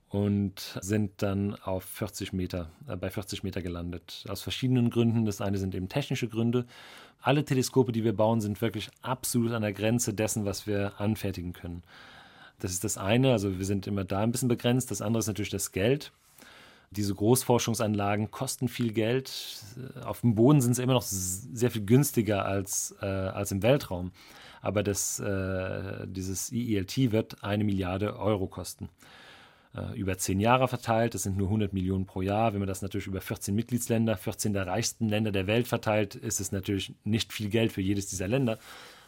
[0.09, 4.25] und sind dann auf 40 Meter, äh, bei 40 Meter gelandet.
[4.27, 5.25] Aus verschiedenen Gründen.
[5.25, 6.65] Das eine sind eben technische Gründe.
[7.21, 11.53] Alle Teleskope, die wir bauen, sind wirklich absolut an der Grenze dessen, was wir anfertigen
[11.53, 11.83] können.
[12.59, 14.91] Das ist das eine, also wir sind immer da ein bisschen begrenzt.
[14.91, 16.11] Das andere ist natürlich das Geld.
[16.91, 19.31] Diese Großforschungsanlagen kosten viel Geld.
[20.03, 24.11] Auf dem Boden sind sie immer noch sehr viel günstiger als, äh, als im Weltraum.
[24.61, 28.89] Aber das, äh, dieses IELT wird eine Milliarde Euro kosten.
[29.73, 31.13] Äh, über zehn Jahre verteilt.
[31.13, 32.51] Das sind nur 100 Millionen pro Jahr.
[32.51, 36.41] Wenn man das natürlich über 14 Mitgliedsländer, 14 der reichsten Länder der Welt verteilt, ist
[36.41, 38.59] es natürlich nicht viel Geld für jedes dieser Länder.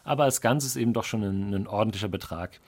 [0.06, 2.62] Aber als Ganzes eben doch schon ein, ein ordentlicher Betrag.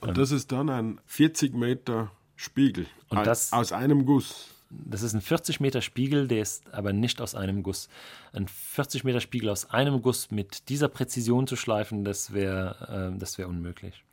[0.00, 4.48] Und das ist dann ein 40 Meter Spiegel und das, aus einem Guss.
[4.70, 7.88] Das ist ein 40 Meter Spiegel, der ist aber nicht aus einem Guss.
[8.32, 13.18] Ein 40 Meter Spiegel aus einem Guss mit dieser Präzision zu schleifen, das wäre äh,
[13.18, 14.04] das wär unmöglich.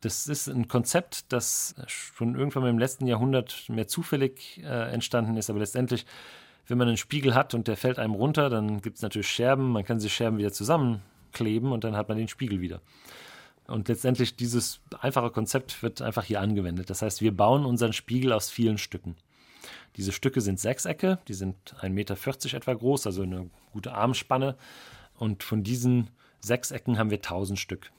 [0.00, 5.50] Das ist ein Konzept, das schon irgendwann im letzten Jahrhundert mehr zufällig äh, entstanden ist,
[5.50, 6.06] aber letztendlich,
[6.68, 9.72] wenn man einen Spiegel hat und der fällt einem runter, dann gibt es natürlich Scherben,
[9.72, 12.80] man kann diese Scherben wieder zusammenkleben und dann hat man den Spiegel wieder.
[13.70, 16.90] Und letztendlich dieses einfache Konzept wird einfach hier angewendet.
[16.90, 19.16] Das heißt, wir bauen unseren Spiegel aus vielen Stücken.
[19.96, 22.16] Diese Stücke sind Sechsecke, die sind 1,40 Meter
[22.56, 24.56] etwa groß, also eine gute Armspanne.
[25.16, 27.90] Und von diesen Sechsecken haben wir 1000 Stück.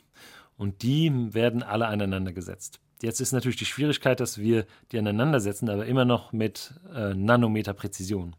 [0.58, 2.80] Und die werden alle aneinander gesetzt.
[3.02, 7.14] Jetzt ist natürlich die Schwierigkeit, dass wir die aneinander setzen, aber immer noch mit äh,
[7.14, 8.36] Nanometer Präzision.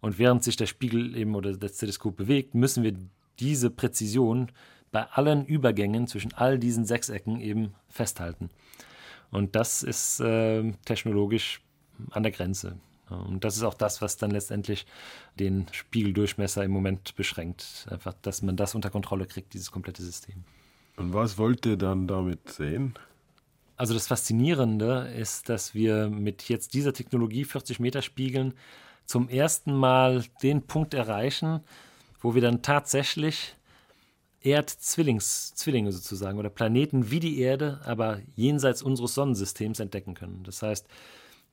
[0.00, 2.94] Und während sich der Spiegel eben oder das Teleskop bewegt, müssen wir
[3.38, 4.50] diese Präzision
[4.92, 8.50] bei allen Übergängen zwischen all diesen Sechsecken eben festhalten.
[9.30, 11.62] Und das ist äh, technologisch
[12.10, 12.78] an der Grenze.
[13.08, 14.86] Und das ist auch das, was dann letztendlich
[15.38, 17.86] den Spiegeldurchmesser im Moment beschränkt.
[17.90, 20.44] Einfach, dass man das unter Kontrolle kriegt, dieses komplette System.
[20.96, 22.94] Und was wollt ihr dann damit sehen?
[23.76, 28.54] Also das Faszinierende ist, dass wir mit jetzt dieser Technologie 40 Meter Spiegeln
[29.06, 31.60] zum ersten Mal den Punkt erreichen,
[32.20, 33.56] wo wir dann tatsächlich
[34.44, 35.20] Erdzwillinge
[35.92, 40.42] sozusagen oder Planeten wie die Erde, aber jenseits unseres Sonnensystems entdecken können.
[40.44, 40.86] Das heißt,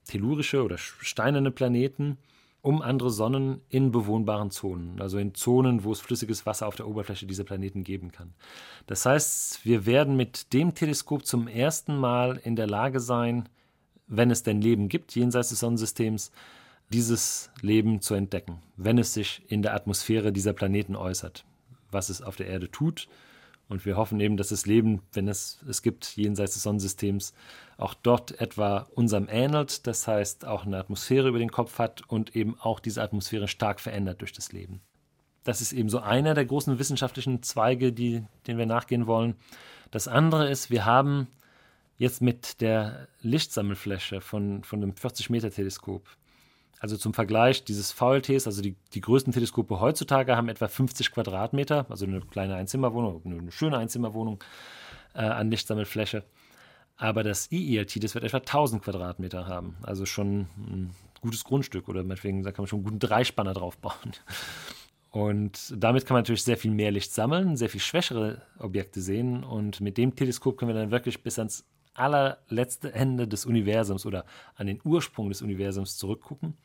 [0.05, 2.17] tellurische oder steinerne Planeten
[2.61, 6.87] um andere Sonnen in bewohnbaren Zonen, also in Zonen, wo es flüssiges Wasser auf der
[6.87, 8.33] Oberfläche dieser Planeten geben kann.
[8.85, 13.47] Das heißt, wir werden mit dem Teleskop zum ersten Mal in der Lage sein,
[14.07, 16.31] wenn es denn Leben gibt jenseits des Sonnensystems,
[16.91, 21.45] dieses Leben zu entdecken, wenn es sich in der Atmosphäre dieser Planeten äußert,
[21.91, 23.07] was es auf der Erde tut
[23.69, 27.33] und wir hoffen eben, dass das Leben, wenn es es gibt, jenseits des Sonnensystems,
[27.77, 29.85] auch dort etwa unserem ähnelt.
[29.85, 33.79] Das heißt, auch eine Atmosphäre über den Kopf hat und eben auch diese Atmosphäre stark
[33.79, 34.81] verändert durch das Leben.
[35.43, 39.35] Das ist eben so einer der großen wissenschaftlichen Zweige, die, denen wir nachgehen wollen.
[39.91, 41.27] Das andere ist, wir haben
[41.97, 46.07] jetzt mit der Lichtsammelfläche von, von einem 40-Meter-Teleskop
[46.79, 51.85] also zum Vergleich, dieses VLTs, also die, die größten Teleskope heutzutage haben etwa 50 Quadratmeter,
[51.89, 54.43] also eine kleine Einzimmerwohnung, eine schöne Einzimmerwohnung
[55.13, 56.23] äh, an Lichtsammelfläche.
[56.95, 62.03] Aber das IELT, das wird etwa 1000 Quadratmeter haben, also schon ein gutes Grundstück oder
[62.03, 64.13] meinetwegen, da kann man schon einen guten Dreispanner drauf bauen.
[65.11, 69.43] Und damit kann man natürlich sehr viel mehr Licht sammeln, sehr viel schwächere Objekte sehen.
[69.43, 71.65] Und mit dem Teleskop können wir dann wirklich bis ans
[71.99, 76.55] allerletzte Ende des Universums oder an den Ursprung des Universums zurückgucken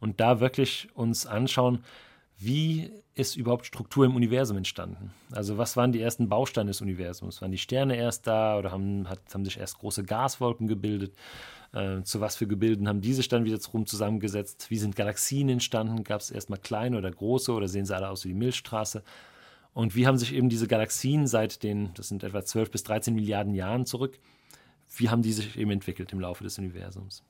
[0.00, 1.84] und da wirklich uns anschauen,
[2.40, 5.12] wie ist überhaupt Struktur im Universum entstanden?
[5.32, 7.42] Also was waren die ersten Bausteine des Universums?
[7.42, 11.16] Waren die Sterne erst da oder haben, hat, haben sich erst große Gaswolken gebildet?
[11.72, 14.70] Äh, zu was für Gebilden haben die sich dann wiederum zusammengesetzt?
[14.70, 16.04] Wie sind Galaxien entstanden?
[16.04, 19.02] Gab es erstmal kleine oder große oder sehen sie alle aus wie die Milchstraße?
[19.74, 23.14] Und wie haben sich eben diese Galaxien seit den, das sind etwa 12 bis 13
[23.14, 24.18] Milliarden Jahren zurück,
[24.96, 27.22] wie haben die sich eben entwickelt im Laufe des Universums.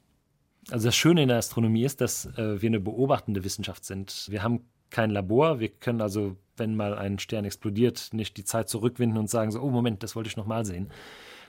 [0.70, 4.26] Also das Schöne in der Astronomie ist, dass äh, wir eine beobachtende Wissenschaft sind.
[4.28, 8.68] Wir haben kein Labor, wir können also, wenn mal ein Stern explodiert, nicht die Zeit
[8.68, 10.90] zurückwinden und sagen so, oh Moment, das wollte ich noch mal sehen.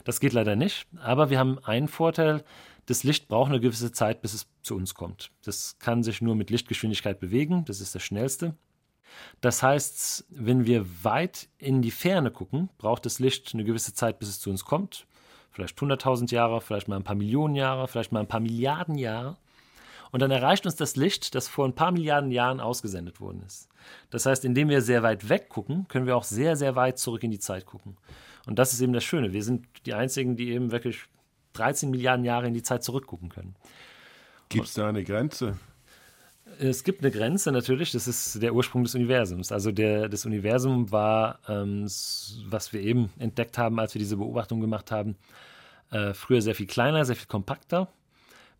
[0.04, 2.42] Das geht leider nicht, aber wir haben einen Vorteil,
[2.86, 5.30] das Licht braucht eine gewisse Zeit, bis es zu uns kommt.
[5.44, 8.56] Das kann sich nur mit Lichtgeschwindigkeit bewegen, das ist das schnellste.
[9.40, 14.18] Das heißt, wenn wir weit in die Ferne gucken, braucht das Licht eine gewisse Zeit,
[14.18, 15.06] bis es zu uns kommt
[15.50, 19.36] vielleicht 100.000 Jahre, vielleicht mal ein paar Millionen Jahre, vielleicht mal ein paar Milliarden Jahre.
[20.12, 23.68] Und dann erreicht uns das Licht, das vor ein paar Milliarden Jahren ausgesendet worden ist.
[24.10, 27.22] Das heißt, indem wir sehr weit weg gucken, können wir auch sehr, sehr weit zurück
[27.22, 27.96] in die Zeit gucken.
[28.46, 29.32] Und das ist eben das Schöne.
[29.32, 31.04] Wir sind die Einzigen, die eben wirklich
[31.52, 33.54] 13 Milliarden Jahre in die Zeit zurückgucken können.
[34.48, 35.58] Gibt es da eine Grenze?
[36.58, 39.52] Es gibt eine Grenze natürlich, das ist der Ursprung des Universums.
[39.52, 44.60] Also der, das Universum war, ähm, was wir eben entdeckt haben, als wir diese Beobachtung
[44.60, 45.16] gemacht haben,
[45.90, 47.88] äh, früher sehr viel kleiner, sehr viel kompakter,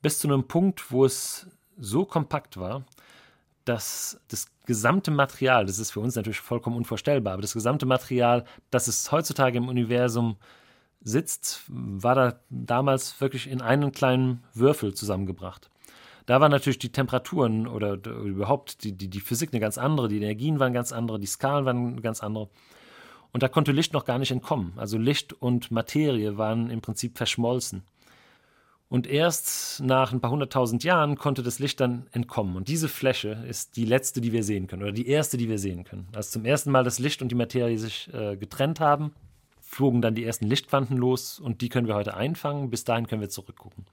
[0.03, 1.47] bis zu einem Punkt, wo es
[1.79, 2.85] so kompakt war,
[3.65, 8.45] dass das gesamte Material, das ist für uns natürlich vollkommen unvorstellbar, aber das gesamte Material,
[8.71, 10.37] das es heutzutage im Universum
[11.03, 15.71] sitzt, war da damals wirklich in einen kleinen Würfel zusammengebracht.
[16.31, 20.19] Da waren natürlich die Temperaturen oder, überhaupt die, die, die Physik eine ganz andere, die
[20.19, 22.49] Energien waren ganz andere, die Skalen waren ganz andere.
[23.33, 24.73] Und da konnte Licht noch gar nicht entkommen.
[24.77, 27.83] Also Licht und Materie waren im Prinzip verschmolzen.
[28.89, 32.55] Und erst nach ein paar hunderttausend Jahren konnte das Licht dann entkommen.
[32.55, 35.59] Und diese Fläche ist die letzte, die wir sehen können, oder die erste, die wir
[35.59, 36.07] sehen können.
[36.15, 39.17] Als zum ersten Mal das Licht und die Materie sich äh, getrennt haben,
[39.61, 42.71] flogen dann die ersten Lichtquanten los und die können wir heute einfangen.
[42.71, 43.85] Bis dahin können wir zurückgucken.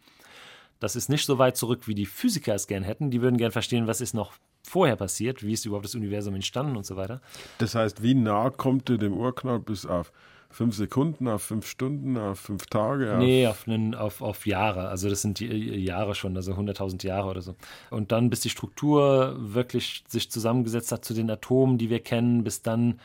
[0.79, 3.11] Das ist nicht so weit zurück, wie die Physiker es gern hätten.
[3.11, 6.75] Die würden gern verstehen, was ist noch vorher passiert, wie ist überhaupt das Universum entstanden
[6.75, 7.21] und so weiter.
[7.57, 10.11] Das heißt, wie nah kommt ihr dem Urknall bis auf
[10.49, 13.13] fünf Sekunden, auf fünf Stunden, auf fünf Tage?
[13.13, 14.89] Auf nee, auf, einen, auf, auf Jahre.
[14.89, 17.55] Also das sind die äh, Jahre schon, also 100.000 Jahre oder so.
[17.89, 22.43] Und dann, bis die Struktur wirklich sich zusammengesetzt hat zu den Atomen, die wir kennen,
[22.43, 22.99] bis dann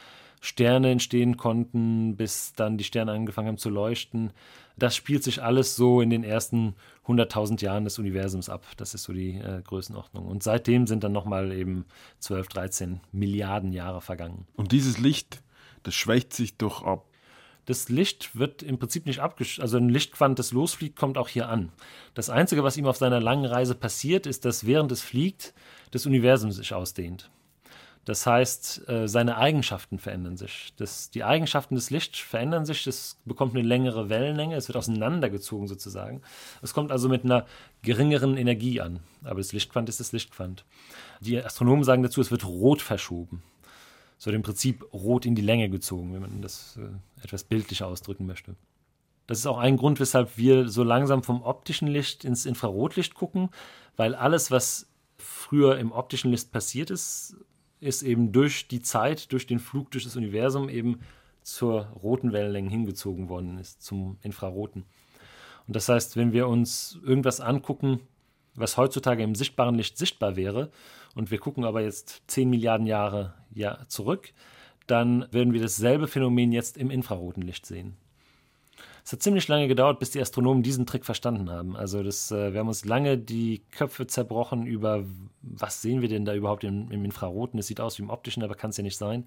[0.45, 4.33] Sterne entstehen konnten, bis dann die Sterne angefangen haben zu leuchten.
[4.77, 6.75] Das spielt sich alles so in den ersten
[7.07, 8.67] 100.000 Jahren des Universums ab.
[8.77, 10.27] Das ist so die äh, Größenordnung.
[10.27, 11.85] Und seitdem sind dann nochmal eben
[12.19, 14.47] 12, 13 Milliarden Jahre vergangen.
[14.57, 15.43] Und dieses Licht,
[15.85, 17.07] das schwächt sich doch ab
[17.67, 19.63] das Licht wird im Prinzip nicht abgeschlossen.
[19.63, 21.71] Also ein Lichtquant, das losfliegt, kommt auch hier an.
[22.15, 25.55] Das Einzige, was ihm auf seiner langen Reise passiert, ist, dass während es fliegt,
[25.93, 27.31] das Universum sich ausdehnt.
[28.05, 30.73] Das heißt, äh, seine Eigenschaften verändern sich.
[30.77, 35.69] Das, die Eigenschaften des Lichts verändern sich, es bekommt eine längere Wellenlänge, es wird auseinandergezogen
[35.69, 36.21] sozusagen.
[36.63, 37.47] Es kommt also mit einer
[37.83, 39.01] geringeren Energie an.
[39.23, 40.65] Aber das Lichtquant ist das Lichtquant.
[41.21, 43.43] Die Astronomen sagen dazu, es wird rot verschoben
[44.23, 48.25] so im Prinzip rot in die Länge gezogen, wenn man das äh, etwas bildlicher ausdrücken
[48.25, 48.55] möchte.
[49.27, 53.51] Das ist auch ein Grund, weshalb wir so langsam vom optischen Licht ins Infrarotlicht gucken,
[53.97, 54.87] weil alles, was
[55.19, 57.35] früher im optischen Licht passiert ist,
[57.83, 61.01] ist eben durch die Zeit, durch den Flug durch das Universum eben
[61.43, 64.85] zur roten Wellenlänge hingezogen worden ist, zum Infraroten.
[65.67, 68.01] Und das heißt, wenn wir uns irgendwas angucken,
[68.55, 70.71] was heutzutage im sichtbaren Licht sichtbar wäre,
[71.15, 74.33] und wir gucken aber jetzt 10 Milliarden Jahre ja, zurück,
[74.87, 77.97] dann werden wir dasselbe Phänomen jetzt im infraroten Licht sehen.
[79.05, 81.77] Es hat ziemlich lange gedauert, bis die Astronomen diesen Trick verstanden haben.
[81.77, 85.05] Also das, äh, wir haben uns lange die Köpfe zerbrochen über,
[85.43, 87.59] was sehen wir denn da überhaupt im, im Infraroten?
[87.59, 89.27] Es sieht aus wie im optischen, aber kann es ja nicht sein.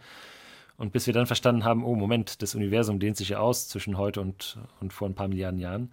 [0.78, 3.98] Und bis wir dann verstanden haben, oh Moment, das Universum dehnt sich ja aus zwischen
[3.98, 5.92] heute und, und vor ein paar Milliarden Jahren.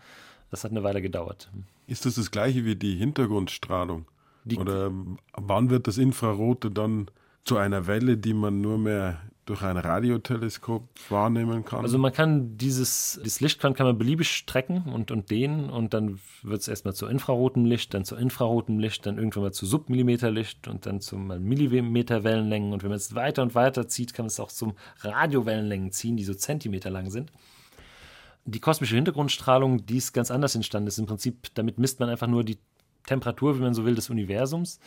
[0.50, 1.50] Das hat eine Weile gedauert.
[1.86, 4.06] Ist das das gleiche wie die Hintergrundstrahlung?
[4.44, 4.90] Die Oder
[5.34, 7.06] wann wird das Infrarote dann
[7.44, 11.80] zu einer Welle, die man nur mehr durch ein Radioteleskop wahrnehmen kann?
[11.80, 16.20] Also man kann dieses, dieses Lichtquant kann man beliebig strecken und, und dehnen und dann
[16.42, 20.68] wird es erstmal zu infrarotem Licht, dann zu infrarotem Licht, dann irgendwann mal zu Submillimeterlicht
[20.68, 24.38] und dann zu Millimeterwellenlängen und wenn man es weiter und weiter zieht, kann man es
[24.38, 27.32] auch zum Radiowellenlängen ziehen, die so Zentimeter lang sind.
[28.44, 30.86] Die kosmische Hintergrundstrahlung, die ist ganz anders entstanden.
[30.86, 32.58] Das ist im Prinzip, damit misst man einfach nur die
[33.06, 34.80] Temperatur, wie man so will, des Universums.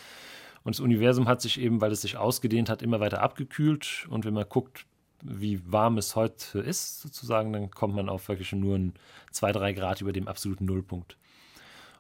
[0.66, 4.08] Und das Universum hat sich eben, weil es sich ausgedehnt hat, immer weiter abgekühlt.
[4.10, 4.88] Und wenn man guckt,
[5.22, 8.94] wie warm es heute ist, sozusagen, dann kommt man auf wirklich nur ein
[9.32, 11.18] 2, 3 Grad über dem absoluten Nullpunkt.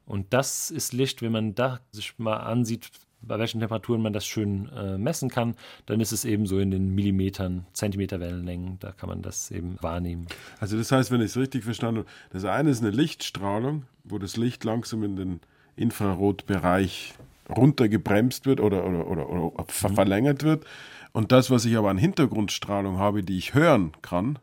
[0.07, 2.89] Und das ist Licht, wenn man da sich mal ansieht,
[3.21, 6.71] bei welchen Temperaturen man das schön äh, messen kann, dann ist es eben so in
[6.71, 10.27] den Millimetern, Zentimeter Wellenlängen, da kann man das eben wahrnehmen.
[10.59, 14.17] Also das heißt, wenn ich es richtig verstanden habe, das eine ist eine Lichtstrahlung, wo
[14.17, 15.39] das Licht langsam in den
[15.75, 17.13] Infrarotbereich
[17.49, 19.95] runtergebremst wird oder, oder, oder, oder mhm.
[19.95, 20.65] verlängert wird.
[21.11, 24.39] Und das, was ich aber an Hintergrundstrahlung habe, die ich hören kann,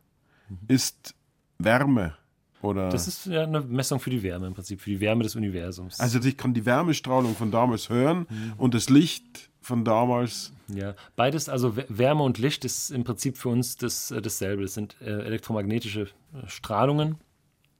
[0.48, 0.58] mhm.
[0.68, 1.14] ist
[1.58, 2.16] Wärme.
[2.62, 5.34] Oder das ist ja eine Messung für die Wärme im Prinzip, für die Wärme des
[5.34, 5.98] Universums.
[5.98, 8.52] Also ich kann die Wärmestrahlung von damals hören mhm.
[8.56, 10.52] und das Licht von damals.
[10.68, 14.62] Ja, beides, also Wärme und Licht ist im Prinzip für uns das, äh, dasselbe.
[14.62, 17.16] Das sind äh, elektromagnetische äh, Strahlungen,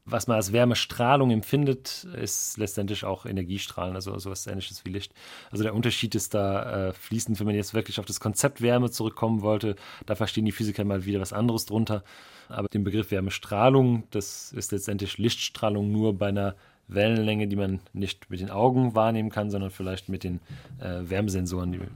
[0.05, 5.13] was man als Wärmestrahlung empfindet, ist letztendlich auch Energiestrahlen, also sowas ähnliches wie Licht.
[5.51, 8.91] Also der Unterschied ist da äh, fließend, wenn man jetzt wirklich auf das Konzept Wärme
[8.91, 9.77] zurückkommen wollte,
[10.07, 12.03] da verstehen die Physiker mal wieder was anderes drunter.
[12.49, 16.57] Aber den Begriff Wärmestrahlung, das ist letztendlich Lichtstrahlung nur bei einer
[16.89, 20.41] Wellenlänge, die man nicht mit den Augen wahrnehmen kann, sondern vielleicht mit den
[20.81, 21.89] äh, Wärmesensoren.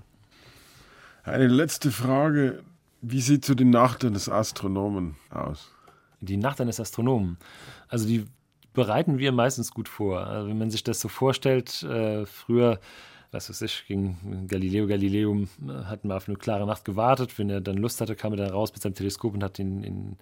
[1.25, 2.63] Eine letzte Frage.
[3.03, 5.76] Wie sieht so die Nacht eines Astronomen aus?
[6.21, 7.37] Die Nacht eines Astronomen.
[7.89, 8.27] Also die
[8.73, 10.27] bereiten wir meistens gut vor.
[10.27, 12.79] Also wenn man sich das so vorstellt, äh, früher,
[13.33, 15.47] was weiß ich, ging Galileo Galileo,
[15.85, 17.39] hat mal auf eine klare Nacht gewartet.
[17.39, 19.83] Wenn er dann Lust hatte, kam er dann raus mit seinem Teleskop und hat ihn,
[19.83, 20.17] ihn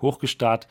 [0.00, 0.68] hochgestarrt.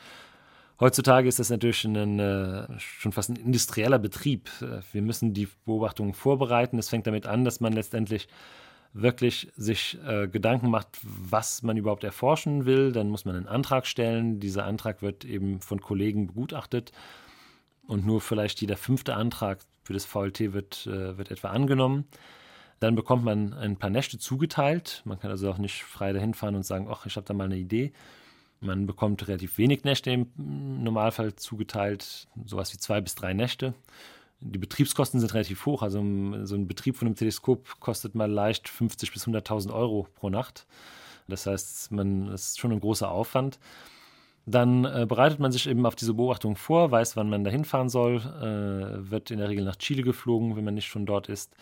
[0.78, 4.50] Heutzutage ist das natürlich ein, äh, schon fast ein industrieller Betrieb.
[4.92, 6.78] Wir müssen die Beobachtungen vorbereiten.
[6.78, 8.28] Es fängt damit an, dass man letztendlich
[9.02, 12.92] wirklich sich äh, Gedanken macht, was man überhaupt erforschen will.
[12.92, 14.40] Dann muss man einen Antrag stellen.
[14.40, 16.92] Dieser Antrag wird eben von Kollegen begutachtet
[17.86, 22.06] und nur vielleicht jeder fünfte Antrag für das VLT wird, äh, wird etwa angenommen.
[22.80, 25.02] Dann bekommt man ein paar Nächte zugeteilt.
[25.04, 27.44] Man kann also auch nicht frei dahin fahren und sagen, ach, ich habe da mal
[27.44, 27.92] eine Idee.
[28.60, 33.74] Man bekommt relativ wenig Nächte im Normalfall zugeteilt, sowas wie zwei bis drei Nächte.
[34.40, 35.82] Die Betriebskosten sind relativ hoch.
[35.82, 35.98] Also
[36.44, 40.66] so ein Betrieb von einem Teleskop kostet mal leicht 50.000 bis 100.000 Euro pro Nacht.
[41.28, 43.58] Das heißt, man ist schon ein großer Aufwand.
[44.48, 47.88] Dann äh, bereitet man sich eben auf diese Beobachtung vor, weiß, wann man dahin fahren
[47.88, 51.56] soll, äh, wird in der Regel nach Chile geflogen, wenn man nicht schon dort ist.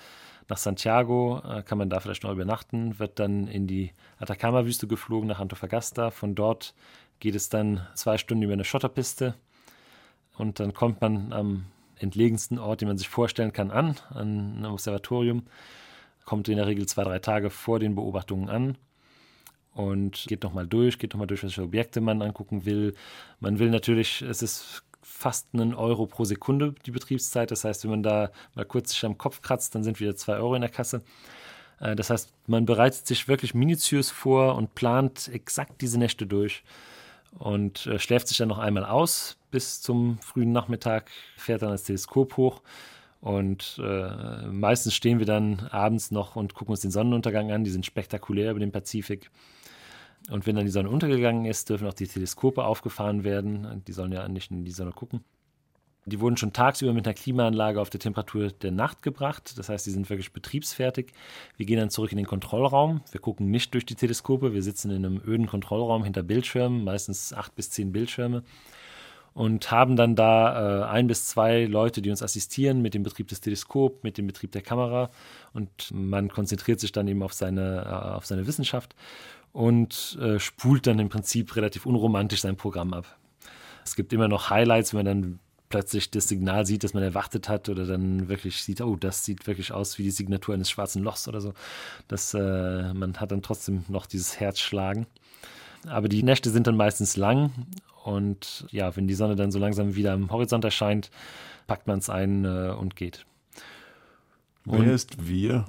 [0.48, 5.28] Nach Santiago äh, kann man da vielleicht noch übernachten, wird dann in die Atacama-Wüste geflogen,
[5.28, 6.10] nach Antofagasta.
[6.10, 6.74] Von dort
[7.20, 9.34] geht es dann zwei Stunden über eine Schotterpiste
[10.36, 11.64] und dann kommt man am
[12.04, 15.44] entlegensten Ort, den man sich vorstellen kann, an, an einem Observatorium.
[16.24, 18.78] Kommt in der Regel zwei, drei Tage vor den Beobachtungen an
[19.74, 22.94] und geht nochmal durch, geht nochmal durch, welche Objekte man angucken will.
[23.40, 27.50] Man will natürlich, es ist fast einen Euro pro Sekunde die Betriebszeit.
[27.50, 30.36] Das heißt, wenn man da mal kurz sich am Kopf kratzt, dann sind wieder zwei
[30.36, 31.02] Euro in der Kasse.
[31.80, 36.62] Äh, das heißt, man bereitet sich wirklich minutiös vor und plant exakt diese Nächte durch
[37.38, 41.84] und äh, schläft sich dann noch einmal aus bis zum frühen Nachmittag, fährt dann das
[41.84, 42.60] Teleskop hoch
[43.20, 47.62] und äh, meistens stehen wir dann abends noch und gucken uns den Sonnenuntergang an.
[47.62, 49.30] Die sind spektakulär über den Pazifik.
[50.28, 53.84] Und wenn dann die Sonne untergegangen ist, dürfen auch die Teleskope aufgefahren werden.
[53.86, 55.22] Die sollen ja nicht in die Sonne gucken.
[56.04, 59.56] Die wurden schon tagsüber mit einer Klimaanlage auf der Temperatur der Nacht gebracht.
[59.56, 61.12] Das heißt, die sind wirklich betriebsfertig.
[61.56, 63.02] Wir gehen dann zurück in den Kontrollraum.
[63.12, 64.52] Wir gucken nicht durch die Teleskope.
[64.52, 68.42] Wir sitzen in einem öden Kontrollraum hinter Bildschirmen, meistens acht bis zehn Bildschirme.
[69.34, 73.26] Und haben dann da äh, ein bis zwei Leute, die uns assistieren mit dem Betrieb
[73.28, 75.10] des Teleskops, mit dem Betrieb der Kamera.
[75.52, 78.94] Und man konzentriert sich dann eben auf seine, äh, auf seine Wissenschaft
[79.52, 83.18] und äh, spult dann im Prinzip relativ unromantisch sein Programm ab.
[83.84, 87.48] Es gibt immer noch Highlights, wenn man dann plötzlich das Signal sieht, das man erwartet
[87.48, 91.02] hat oder dann wirklich sieht, oh, das sieht wirklich aus wie die Signatur eines schwarzen
[91.02, 91.52] Lochs oder so.
[92.06, 95.06] Das, äh, man hat dann trotzdem noch dieses Herzschlagen.
[95.86, 97.50] Aber die Nächte sind dann meistens lang
[98.04, 101.10] und ja, wenn die Sonne dann so langsam wieder am Horizont erscheint,
[101.66, 103.24] packt man es ein äh, und geht.
[104.66, 105.66] Wer ist wir?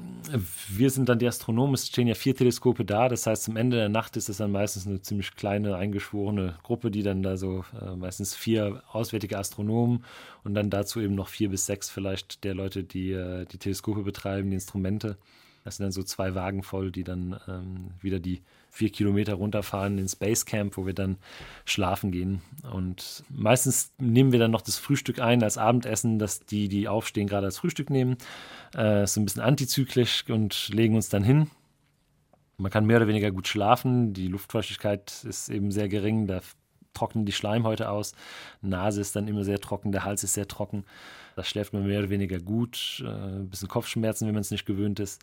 [0.70, 1.74] Wir sind dann die Astronomen.
[1.74, 3.10] Es stehen ja vier Teleskope da.
[3.10, 6.92] Das heißt, zum Ende der Nacht ist es dann meistens eine ziemlich kleine, eingeschworene Gruppe,
[6.92, 10.06] die dann da so äh, meistens vier auswärtige Astronomen
[10.46, 14.04] und dann dazu eben noch vier bis sechs vielleicht der Leute, die äh, die Teleskope
[14.04, 15.18] betreiben, die Instrumente.
[15.66, 18.44] Das sind dann so zwei Wagen voll, die dann ähm, wieder die
[18.76, 21.18] vier Kilometer runterfahren ins Basecamp, wo wir dann
[21.64, 22.42] schlafen gehen.
[22.74, 27.28] Und meistens nehmen wir dann noch das Frühstück ein als Abendessen, dass die, die aufstehen,
[27.28, 28.18] gerade als Frühstück nehmen.
[28.76, 31.50] Äh, so ein bisschen antizyklisch und legen uns dann hin.
[32.58, 34.14] Man kann mehr oder weniger gut schlafen.
[34.14, 36.28] Die Luftfeuchtigkeit ist eben sehr gering.
[36.28, 36.42] Da
[36.94, 38.14] trocknen die Schleimhäute aus.
[38.62, 40.84] Nase ist dann immer sehr trocken, der Hals ist sehr trocken.
[41.38, 43.02] Da schläft man mehr oder weniger gut.
[43.06, 45.22] Äh, ein bisschen Kopfschmerzen, wenn man es nicht gewöhnt ist.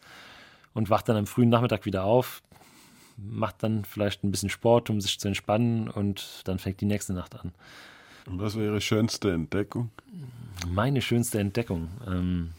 [0.73, 2.43] Und wacht dann am frühen Nachmittag wieder auf
[3.17, 7.13] macht dann vielleicht ein bisschen Sport, um sich zu entspannen und dann fängt die nächste
[7.13, 7.53] Nacht an.
[8.27, 9.91] Und was wäre Ihre schönste Entdeckung?
[10.69, 11.89] Meine schönste Entdeckung.
[12.07, 12.51] Ähm,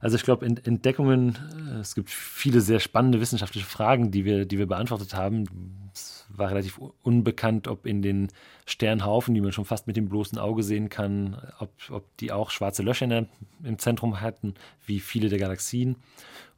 [0.00, 1.36] also ich glaube, Entdeckungen,
[1.74, 5.90] äh, es gibt viele sehr spannende wissenschaftliche Fragen, die wir, die wir beantwortet haben.
[5.92, 8.28] Es war relativ unbekannt, ob in den
[8.66, 12.50] Sternhaufen, die man schon fast mit dem bloßen Auge sehen kann, ob, ob die auch
[12.50, 13.26] schwarze Löcher
[13.64, 14.54] im Zentrum hatten,
[14.86, 15.96] wie viele der Galaxien.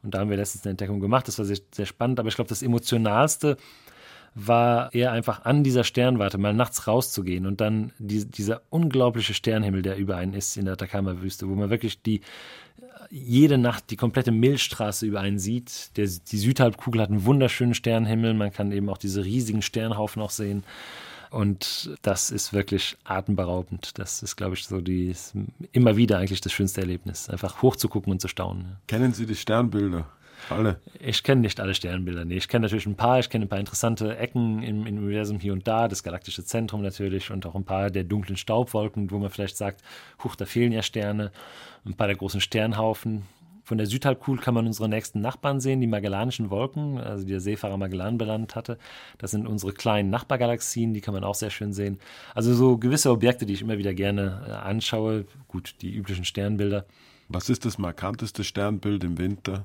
[0.03, 1.27] Und da haben wir letztens eine Entdeckung gemacht.
[1.27, 2.19] Das war sehr, sehr spannend.
[2.19, 3.57] Aber ich glaube, das Emotionalste
[4.33, 9.81] war eher einfach an dieser Sternwarte mal nachts rauszugehen und dann die, dieser unglaubliche Sternhimmel,
[9.81, 12.21] der über einen ist in der Atacama-Wüste, wo man wirklich die
[13.11, 15.95] jede Nacht die komplette Milchstraße über einen sieht.
[15.97, 18.33] Der, die Südhalbkugel hat einen wunderschönen Sternhimmel.
[18.33, 20.63] Man kann eben auch diese riesigen Sternhaufen auch sehen.
[21.29, 23.97] Und das ist wirklich atemberaubend.
[23.99, 25.13] Das ist, glaube ich, so die
[25.71, 27.29] immer wieder eigentlich das schönste Erlebnis.
[27.29, 28.77] Einfach hochzugucken und zu staunen.
[28.87, 30.07] Kennen Sie die Sternbilder?
[30.49, 30.79] Alle?
[30.99, 32.25] Ich kenne nicht alle Sternbilder.
[32.25, 33.19] Nee, ich kenne natürlich ein paar.
[33.19, 35.87] Ich kenne ein paar interessante Ecken im, im, Universum hier und da.
[35.87, 39.81] Das galaktische Zentrum natürlich und auch ein paar der dunklen Staubwolken, wo man vielleicht sagt,
[40.23, 41.31] huch, da fehlen ja Sterne.
[41.85, 43.23] Ein paar der großen Sternhaufen.
[43.63, 47.39] Von der Südhalbkugel kann man unsere nächsten Nachbarn sehen, die Magellanischen Wolken, also die der
[47.39, 48.77] Seefahrer Magellan benannt hatte.
[49.17, 51.99] Das sind unsere kleinen Nachbargalaxien, die kann man auch sehr schön sehen.
[52.33, 55.25] Also so gewisse Objekte, die ich immer wieder gerne äh, anschaue.
[55.47, 56.85] Gut, die üblichen Sternbilder.
[57.29, 59.63] Was ist das markanteste Sternbild im Winter?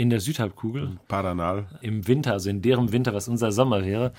[0.00, 0.96] In der Südhalbkugel?
[1.08, 1.66] Paranal.
[1.82, 4.12] Im Winter, also in deren Winter, was unser Sommer wäre.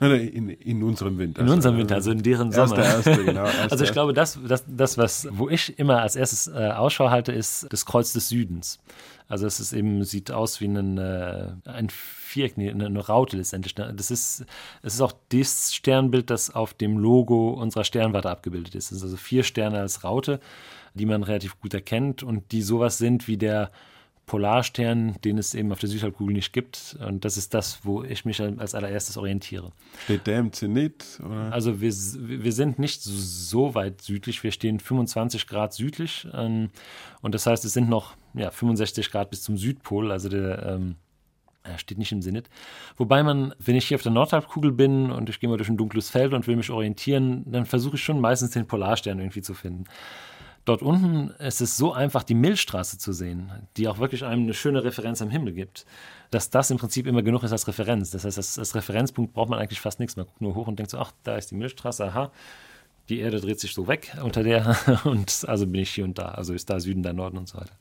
[0.00, 1.42] Nein, nein, in, in unserem Winter.
[1.42, 2.78] In unserem Winter, also in deren Sommer.
[2.78, 6.16] Erste, erste, genau, erste, also ich glaube, das, das, das, was, wo ich immer als
[6.16, 8.80] erstes äh, Ausschau halte, ist das Kreuz des Südens.
[9.28, 13.76] Also es ist eben, sieht aus wie ein, äh, ein Viereck, eine, eine Raute letztendlich.
[13.76, 14.44] Das ist,
[14.82, 18.90] es ist auch das Sternbild, das auf dem Logo unserer Sternwarte abgebildet ist.
[18.90, 20.40] Es sind also vier Sterne als Raute,
[20.94, 23.70] die man relativ gut erkennt und die sowas sind wie der
[24.30, 26.96] Polarstern, den es eben auf der Südhalbkugel nicht gibt.
[27.04, 29.72] Und das ist das, wo ich mich als allererstes orientiere.
[30.04, 31.18] Steht der im Zenit?
[31.18, 31.52] Oder?
[31.52, 34.44] Also wir, wir sind nicht so weit südlich.
[34.44, 36.28] Wir stehen 25 Grad südlich.
[36.32, 36.70] Ähm,
[37.22, 40.12] und das heißt, es sind noch ja, 65 Grad bis zum Südpol.
[40.12, 40.94] Also der ähm,
[41.76, 42.48] steht nicht im Zenit.
[42.98, 45.76] Wobei man, wenn ich hier auf der Nordhalbkugel bin und ich gehe mal durch ein
[45.76, 49.54] dunkles Feld und will mich orientieren, dann versuche ich schon meistens den Polarstern irgendwie zu
[49.54, 49.86] finden.
[50.64, 54.54] Dort unten ist es so einfach, die Milchstraße zu sehen, die auch wirklich einem eine
[54.54, 55.86] schöne Referenz am Himmel gibt,
[56.30, 58.10] dass das im Prinzip immer genug ist als Referenz.
[58.10, 60.16] Das heißt, als, als Referenzpunkt braucht man eigentlich fast nichts.
[60.16, 62.30] Man guckt nur hoch und denkt so, ach, da ist die Milchstraße, aha,
[63.08, 66.28] die Erde dreht sich so weg unter der und also bin ich hier und da.
[66.28, 67.72] Also ist da Süden, da Norden und so weiter.